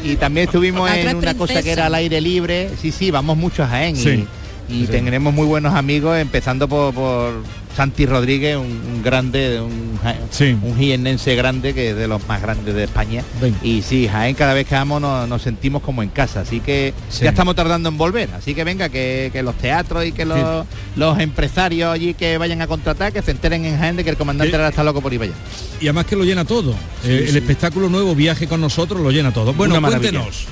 [0.02, 2.70] y, y también estuvimos en una cosa que era al aire libre.
[2.80, 4.08] Sí, sí, vamos mucho a Jaén Sí.
[4.10, 4.28] y,
[4.72, 4.92] y Sí.
[4.92, 7.32] tenemos muy buenos amigos, empezando por, por
[7.76, 9.98] Santi Rodríguez, un, un grande, un,
[10.30, 10.56] Sí.
[10.62, 13.22] un jiennense grande que es de los más grandes de España.
[13.62, 16.92] Y sí, Jaén cada vez que vamos nos, nos sentimos como en casa, así que
[17.08, 17.24] Sí.
[17.24, 18.28] ya estamos tardando en volver.
[18.34, 20.66] Así que venga, que, que los teatros y que los,
[20.96, 24.16] los empresarios allí que vayan a contratar, que se enteren en Jaén de que el
[24.16, 25.32] comandante ahora está loco por ir allá.
[25.80, 26.74] Y además que lo llena todo.
[27.04, 29.52] Eh, el espectáculo nuevo, viaje con nosotros, lo llena todo.
[29.54, 30.46] Bueno, cuéntenos.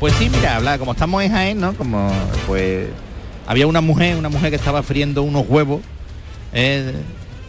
[0.00, 1.72] Pues sí, mira, habla, como estamos en Jaén, ¿no?
[1.72, 2.12] Como
[2.46, 2.86] pues
[3.48, 5.80] había una mujer, una mujer que estaba friendo unos huevos
[6.52, 6.92] eh,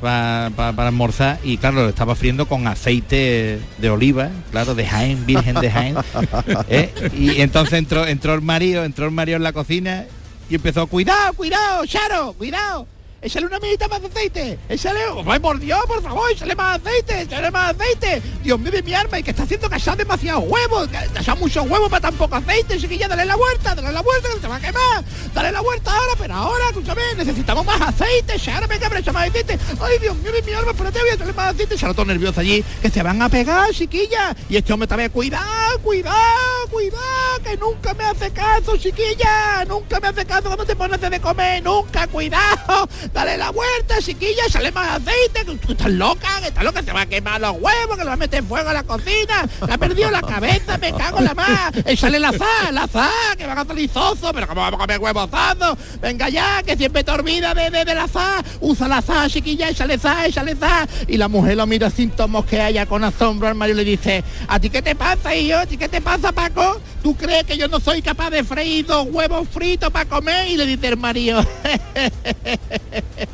[0.02, 4.86] pa- pa- para almorzar y claro, lo estaba friendo con aceite de oliva, claro, de
[4.86, 5.95] Jaén, virgen de Jaén.
[6.70, 6.89] ¿eh?
[7.18, 10.06] Y entonces entró, entró el marido, entró el marido en la cocina
[10.50, 12.88] y empezó, cuidado, cuidado, Charo, cuidado.
[13.22, 17.22] Échale una mitad más de aceite, échale, ¡ay, por Dios, por favor, échale más aceite,
[17.22, 18.22] échale más aceite.
[18.44, 21.70] Dios mío mi arma, y que está haciendo que echar demasiados huevos, que echar muchos
[21.70, 24.56] huevos para tan poco aceite, chiquilla, dale la vuelta, dale la vuelta, que te va
[24.56, 25.04] a quemar,
[25.34, 29.60] dale la vuelta ahora, pero ahora, escúchame, necesitamos más aceite, echárame que habrá más aceite.
[29.82, 32.64] Ay, Dios mío mi arma, espérate, voy a echarle más aceite, echarlo todo nervioso allí,
[32.82, 34.36] que se van a pegar, chiquilla.
[34.48, 40.08] Y este hombre también, cuidado, cuidado, cuidado, que nunca me hace caso, chiquilla, nunca me
[40.08, 45.01] hace caso cuando te pones de comer, nunca, cuidado, dale la vuelta, chiquilla, sale más
[45.01, 48.03] aceite, que tú estás loca, que estás loca, te va a quemar los huevos, que
[48.03, 51.20] le va a meter fuego a la cocina, que ha perdido la cabeza, me cago
[51.20, 54.62] en la más, échale la azar, la azar, que van a salir zozos, pero como
[54.62, 58.43] vamos a comer huevos zazos, venga ya, que siempre te olvidas de, de, la azar,
[58.62, 62.45] usa la azar, chiquilla, échale azar, échale azar, y la mujer lo mira sin tomos
[62.45, 65.57] que haya con asombro al marido y le dice, ¿a ti qué te pasa, hijo?
[65.57, 66.80] ¿A ti qué te pasa, Paco?
[67.04, 70.47] ¿Tú crees que yo no soy capaz de freír dos huevos fritos para comer?
[70.50, 71.39] Y le dice el marido,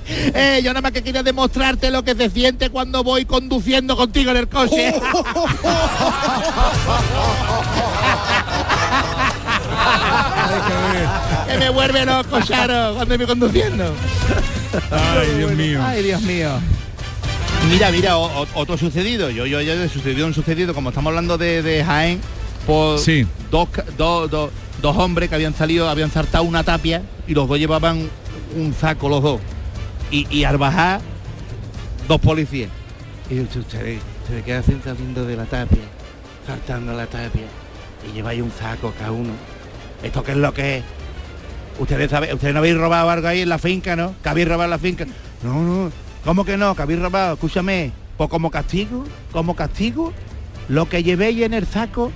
[0.07, 4.29] eh, yo nada más que quería demostrarte lo que se siente cuando voy conduciendo contigo
[4.31, 4.93] en el coche.
[11.47, 13.93] que me vuelve loco, Charo, cuando me conduciendo.
[14.91, 15.79] Ay, Dios mío.
[15.83, 16.49] Ay, Dios mío.
[17.69, 19.29] Mira, mira, o- o- otro sucedido.
[19.29, 22.21] Yo, yo, ya de sucedido un sucedido, como estamos hablando de, de Jaén,
[22.65, 23.25] por Sí.
[23.51, 24.49] dos, dos, dos,
[24.81, 28.09] dos hombres que habían salido, habían saltado una tapia y los dos llevaban
[28.55, 29.41] un saco los dos.
[30.11, 31.01] Y, y al bajar,
[32.07, 32.69] dos policías.
[33.29, 35.81] Y dice, ustedes, ustedes qué hacen saliendo de la tapia,
[36.45, 37.45] saltando la tapia,
[38.07, 39.33] y lleváis un saco cada uno.
[40.03, 40.83] ¿Esto qué es lo que es?
[41.79, 44.13] Ustedes saben, ustedes no habéis robado algo ahí en la finca, ¿no?
[44.21, 45.05] Que habéis robado en la finca.
[45.43, 45.91] No, no.
[46.23, 46.75] ¿Cómo que no?
[46.75, 47.33] Que habéis robado.
[47.33, 47.91] Escúchame.
[48.17, 49.03] Pues como castigo,
[49.33, 50.13] como castigo,
[50.69, 52.11] lo que llevéis en el saco,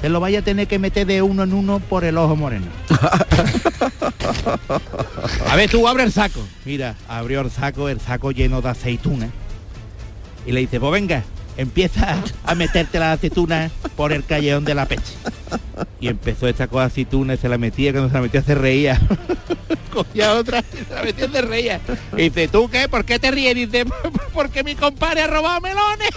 [0.00, 2.66] te lo vaya a tener que meter de uno en uno por el ojo moreno.
[5.48, 6.40] a ver, tú abre el saco.
[6.64, 9.30] Mira, abrió el saco, el saco lleno de aceitunas.
[10.46, 11.22] Y le dice, pues venga,
[11.56, 15.12] empieza a meterte las aceitunas por el callejón de la pecha.
[16.00, 19.00] Y empezó esta cosa aceituna y se la metía, cuando se la metía se reía.
[19.92, 21.80] Cogía otra y se la metía se reía.
[22.16, 22.88] Y dice, ¿tú qué?
[22.88, 23.56] ¿Por qué te ríes?
[23.56, 23.84] Y dice,
[24.32, 26.10] porque mi compadre ha robado melones.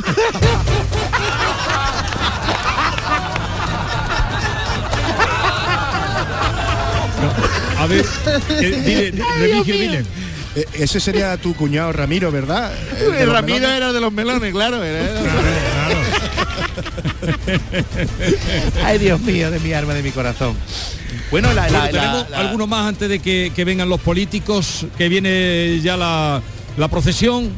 [7.79, 8.05] A ver,
[8.49, 10.03] eh, dile, Remigio, dile.
[10.55, 12.71] Eh, ese sería tu cuñado Ramiro, ¿verdad?
[12.99, 13.77] El de El los Ramiro melones.
[13.77, 14.83] era de los melones, claro.
[14.83, 15.09] era-
[18.85, 20.55] Ay, Dios mío, de mi alma, de mi corazón.
[21.31, 25.09] Bueno, la, la- tenemos la- alguno más antes de que, que vengan los políticos, que
[25.09, 26.41] viene ya la,
[26.77, 27.49] la procesión.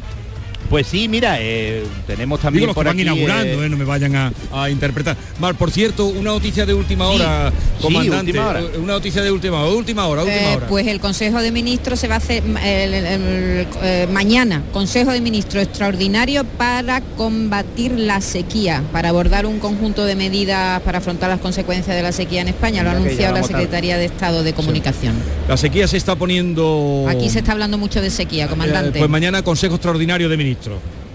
[0.70, 3.70] Pues sí, mira, eh, tenemos también Digo los que por van aquí, inaugurando, eh, eh,
[3.70, 5.16] no me vayan a, a interpretar.
[5.40, 8.32] Mar, por cierto, una noticia de última Sí, hora, sí, comandante.
[8.32, 8.62] última hora.
[8.82, 10.68] Una noticia de última hora, última hora, última Eh, hora.
[10.68, 15.12] pues el Consejo de Ministros se va a hacer el- el- el- eh, mañana, Consejo
[15.12, 21.30] de Ministros extraordinario para combatir la sequía, para abordar un conjunto de medidas para afrontar
[21.30, 22.82] las consecuencias de la sequía en España.
[22.84, 23.44] Lo ha anunciado la.
[23.44, 25.14] Secretaría de Estado de Comunicación.
[25.48, 27.06] La sequía se está poniendo.
[27.08, 28.98] Aquí se está hablando mucho de sequía, Eh, comandante.
[28.98, 30.56] pues mañana Consejo Extraordinario de Ministros.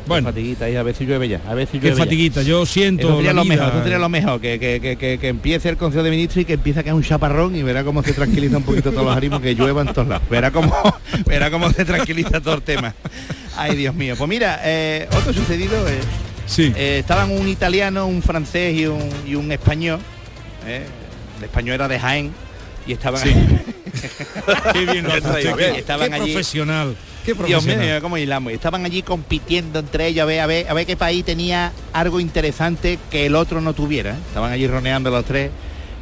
[0.06, 2.04] Bueno, fatiguita y a ver si llueve ya, a ver si qué llueve ya.
[2.04, 2.42] fatiguita.
[2.42, 3.06] Yo siento.
[3.08, 6.02] Eso sería lo mejor, eso sería lo mejor, que, que, que, que- empiece el Consejo
[6.02, 8.64] de Ministros y que empiece a caer un chaparrón y verá cómo se tranquiliza un
[8.64, 10.28] poquito todos los ánimos que llueva en todos lados.
[10.28, 10.74] Verá cómo,
[11.26, 12.94] verá cómo se tranquiliza todo el tema.
[13.56, 14.14] Ay, Dios mío.
[14.18, 15.98] Pues mira, eh, otro sucedido, eh,
[16.46, 16.72] Sí.
[16.74, 20.00] eh, estaban un italiano, un francés y un, y un español.
[20.66, 20.82] eh,
[21.38, 22.32] el español era de Jaén
[22.86, 23.32] y estaban Sí.
[24.72, 25.10] Qué bien lo
[25.56, 26.96] qué- estaban qué allí profesional.
[27.24, 28.52] Qué Dios mío, cómo hilamos.
[28.52, 32.18] Estaban allí compitiendo entre ellos a ver, a ver, a ver qué país tenía algo
[32.20, 34.16] interesante que el otro no tuviera.
[34.28, 35.50] Estaban allí roneando los tres.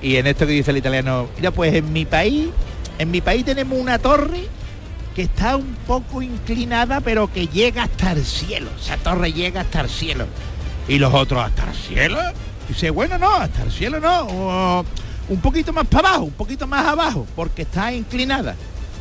[0.00, 2.48] Y en esto que dice el italiano, mira, pues en mi país,
[2.98, 4.46] en mi país tenemos una torre
[5.16, 8.70] que está un poco inclinada, pero que llega hasta el cielo.
[8.80, 10.26] Esa torre llega hasta el cielo.
[10.86, 12.18] Y los otros, ¿hasta el cielo?
[12.68, 14.20] Dice, bueno, no, hasta el cielo no.
[14.30, 14.84] o-
[15.30, 18.54] un poquito más para abajo, un poquito más abajo, porque está inclinada.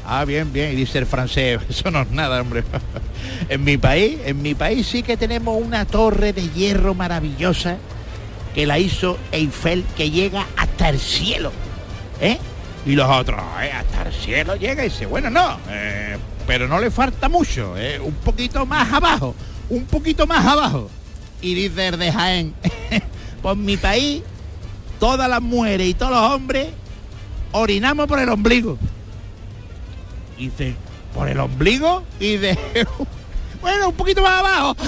[0.09, 0.71] Ah, bien, bien.
[0.71, 2.63] Y dice el francés, eso no es nada, hombre.
[3.49, 7.77] en mi país, en mi país sí que tenemos una torre de hierro maravillosa
[8.55, 11.51] que la hizo Eiffel, que llega hasta el cielo.
[12.21, 12.37] ¿Eh?
[12.85, 16.79] Y los otros, "Eh, hasta el cielo llega y dice, bueno, no, eh, pero no
[16.79, 19.35] le falta mucho, eh, un poquito más abajo,
[19.69, 20.89] un poquito más abajo.
[21.41, 22.53] Y dice el de Jaén,
[23.43, 24.23] por mi país,
[25.01, 26.69] todas las mujeres y todos los hombres
[27.51, 28.77] orinamos por el ombligo.
[30.37, 30.75] Y dice,
[31.13, 32.03] ¿por el ombligo?
[32.19, 32.57] Y de
[33.61, 34.75] bueno, un poquito más abajo.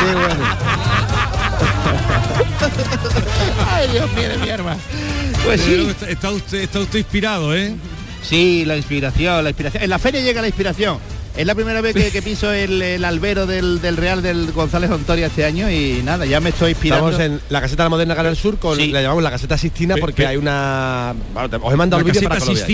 [0.00, 0.44] Qué bueno.
[3.72, 4.76] Ay, Dios mío de mi arma.
[5.44, 5.90] Pues Pero sí.
[5.90, 7.74] Está, está usted, está usted inspirado, ¿eh?
[8.22, 9.82] Sí, la inspiración, la inspiración.
[9.82, 10.98] En la feria llega la inspiración.
[11.36, 14.88] Es la primera vez que, que piso el, el albero del, del Real del González
[14.90, 17.10] Ontoria este año y nada, ya me estoy inspirando.
[17.10, 19.96] Estamos en la caseta de la Moderna Canal Sur con la llamamos la caseta Sistina
[20.00, 22.66] porque pe- hay una bueno, os he mandado La el vídeo para que lo veáis.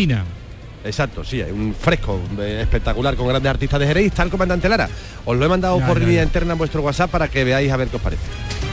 [0.82, 4.66] Exacto, sí, hay un fresco eh, espectacular con grandes artistas de Jerez está el comandante
[4.68, 4.88] Lara.
[5.26, 6.22] Os lo he mandado Ya, por ya, línea ya.
[6.24, 8.22] interna en vuestro WhatsApp para que veáis a ver qué os parece.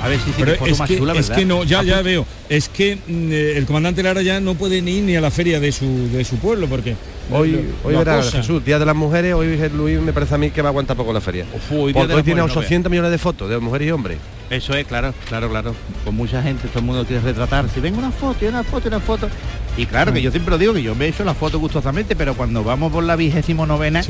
[0.01, 2.25] A ver si Pero es, que, es que no, ya, ya veo.
[2.47, 5.31] Es que mm, eh, el comandante Lara ya no puede ni ir ni a la
[5.31, 6.95] feria de su, de su pueblo porque
[7.29, 8.37] Hoy, lo- hoy lo verás, acosa.
[8.37, 10.95] Jesús, Día de las Mujeres, hoy Luis me parece a mí que va a aguantar
[10.95, 11.45] poco la feria.
[11.71, 14.17] hoy Día Porque hoy tiene Mujeres, no 800 millones de fotos de mujeres y hombres.
[14.49, 15.75] Eso es, claro, claro, claro.
[16.05, 17.65] Con mucha gente, todo el mundo quiere retratar.
[17.73, 19.29] Si vengo una foto, y una foto, y una foto.
[19.75, 22.15] Y claro, que yo siempre lo digo, que yo me he hecho la foto gustosamente,
[22.15, 24.01] pero cuando vamos por la vigésimo novena,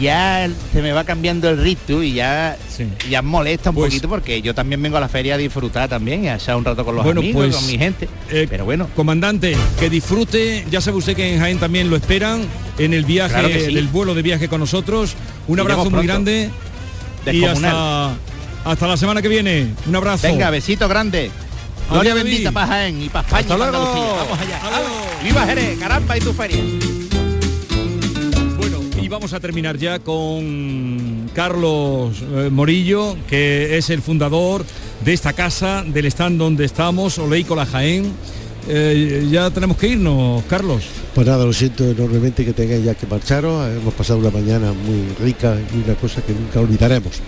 [0.00, 2.56] ya se me va cambiando el ritmo y ya,
[3.08, 6.24] ya molesta un Pues- poquito porque yo también vengo a la feria a disfrutar también
[6.24, 8.08] y a echar un rato con los Bueno, amigos, pues, con mi gente.
[8.50, 8.88] pero bueno.
[8.96, 12.42] Comandante, que disfrute, ya sabe usted que en Jaén también lo esperan
[12.78, 13.64] en el viaje, Claro sí.
[13.70, 15.14] en el vuelo de viaje con nosotros.
[15.46, 16.50] Un abrazo muy grande
[17.32, 18.14] y hasta,
[18.64, 19.68] hasta la semana que viene.
[19.86, 20.26] Un abrazo.
[20.26, 21.30] Venga, besito grande.
[21.30, 22.30] Adiós, Gloria David.
[22.30, 23.40] bendita para Jaén y para España.
[23.42, 24.16] Hasta luego.
[24.16, 24.60] Vamos allá.
[25.22, 25.78] ¡Viva Jerez!
[25.78, 26.62] ¡Caramba y tu feria!
[28.58, 34.64] Bueno, y vamos a terminar ya con Carlos eh, Morillo, que es el fundador
[35.04, 38.12] de esta casa, del stand donde estamos, Oleícola Jaén.
[38.66, 40.84] Eh, ya tenemos que irnos, Carlos.
[41.14, 43.68] Pues nada, lo siento enormemente que tengáis ya que marcharos.
[43.68, 47.20] Hemos pasado una mañana muy rica y una cosa que nunca olvidaremos.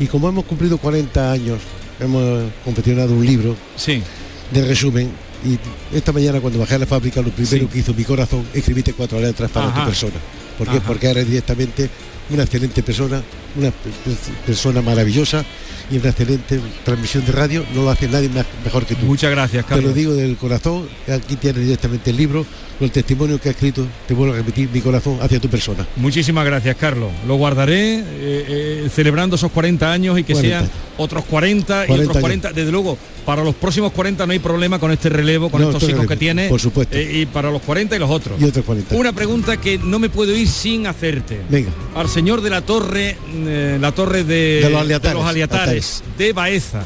[0.00, 1.58] Y como hemos cumplido 40 años,
[2.00, 4.02] hemos confeccionado un libro sí.
[4.50, 5.10] de resumen.
[5.44, 5.58] Y
[5.96, 9.20] esta mañana cuando bajé a la fábrica, lo primero que hizo mi corazón, escribiste cuatro
[9.20, 9.80] letras para Ajá.
[9.80, 10.14] tu persona.
[10.58, 10.80] ¿Por qué?
[10.80, 11.90] Porque eres directamente
[12.30, 13.22] una excelente persona,
[13.56, 15.44] una pe- pe- persona maravillosa
[15.90, 17.64] y una excelente transmisión de radio.
[17.74, 19.04] No lo hace nadie más- mejor que tú.
[19.06, 19.90] Muchas gracias, Te Carlos.
[19.90, 22.46] lo digo del corazón, aquí tienes directamente el libro,
[22.78, 25.86] con el testimonio que ha escrito, te vuelvo a repetir, mi corazón hacia tu persona.
[25.96, 27.10] Muchísimas gracias, Carlos.
[27.26, 30.58] Lo guardaré eh, eh, celebrando esos 40 años y que 40.
[30.60, 32.20] sean otros 40 y 40 otros años.
[32.22, 32.52] 40.
[32.52, 35.84] Desde luego, para los próximos 40 no hay problema con este relevo, con No, estos
[35.84, 36.48] esto hijos que tiene.
[36.48, 36.96] por supuesto.
[36.96, 38.40] eh, y para los 40 y los otros.
[38.40, 38.96] Y otros 40.
[38.96, 41.42] Una pregunta que no me puedo ir sin hacerte.
[41.48, 41.70] Venga.
[42.14, 46.84] Señor de la torre, eh, la torre de, De los Aliatares, Aliatares, de Baeza.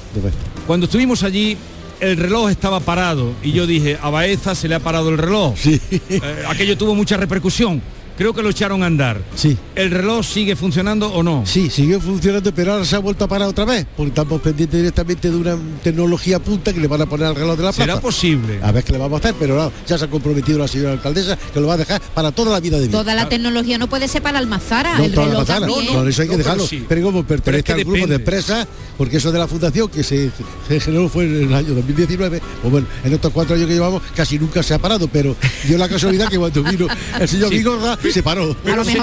[0.66, 1.54] Cuando estuvimos allí,
[2.00, 5.54] el reloj estaba parado y yo dije, a Baeza se le ha parado el reloj.
[5.66, 7.82] Eh, aquello tuvo mucha repercusión.
[8.18, 9.20] Creo que lo echaron a andar.
[9.36, 9.56] Sí.
[9.76, 11.44] ¿El reloj sigue funcionando o no?
[11.46, 14.76] Sí, sigue funcionando, pero ahora se ha vuelto a parar otra vez, porque estamos pendientes
[14.80, 17.86] directamente de una tecnología punta que le van a poner al reloj de la ¿Será
[17.86, 18.00] plaza.
[18.00, 18.58] posible?
[18.60, 20.92] A ver qué le vamos a hacer, pero no, ya se ha comprometido la señora
[20.94, 22.98] alcaldesa que lo va a dejar para toda la vida de vida.
[22.98, 25.86] Toda la tecnología no puede ser para Almazara, No, el la reloj también.
[25.94, 26.66] no, eso hay que pero dejarlo.
[26.66, 26.84] sí.
[26.88, 28.66] Pero como pertenece Pero es al grupo de empresas,
[28.98, 30.30] porque eso de la fundación que se,
[30.68, 34.02] se generó fue en el año 2019, pues bueno, en estos cuatro años que llevamos
[34.14, 35.34] casi nunca se ha parado, pero
[35.66, 36.86] dio la casualidad que cuando vino
[37.20, 37.58] el señor Sí.
[37.58, 38.54] Vigorra se paró.
[38.64, 38.98] Pero, sí,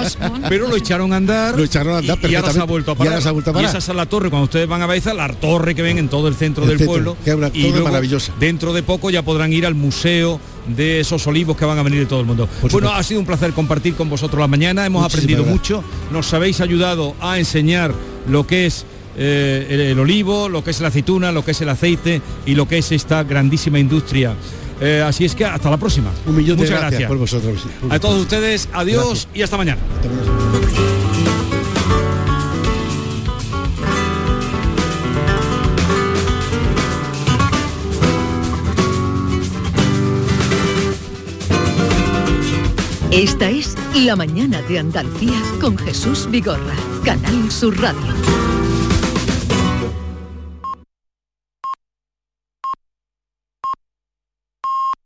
[0.48, 1.56] pero lo echaron a andar.
[1.56, 2.70] Lo echaron a andar y, y ahora se ha perfectamente.
[2.70, 3.12] vuelto a Y parar.
[3.14, 3.68] ahora se ha vuelto a Y parar.
[3.76, 6.28] esa es la torre, cuando ustedes van a Baeza, la torre que ven en todo
[6.28, 7.16] el centro El del centro, pueblo.
[7.24, 8.32] que es una y torre luego, maravillosa.
[8.38, 10.38] Dentro de poco ya podrán ir al museo
[10.68, 12.46] de esos olivos que van a venir de todo el mundo.
[12.60, 12.92] bueno, supuesto.
[12.94, 14.84] ha sido un placer compartir con vosotros la mañana.
[14.84, 15.82] Hemos aprendido mucho.
[16.12, 17.94] Nos habéis ayudado a enseñar
[18.28, 18.84] lo que es
[19.16, 22.54] eh, el, el olivo, lo que es la aceituna, lo que es el aceite y
[22.54, 24.34] lo que es esta grandísima industria.
[24.80, 26.10] Eh, así es que hasta la próxima.
[26.26, 27.08] Un millón de gracias, gracias.
[27.08, 27.66] por vosotros.
[27.88, 29.28] A todos ustedes, adiós Gracias.
[29.34, 29.80] y hasta mañana.
[43.12, 48.55] Esta es La mañana de Andalucía con Jesús Vigorra, Canal Sur Radio.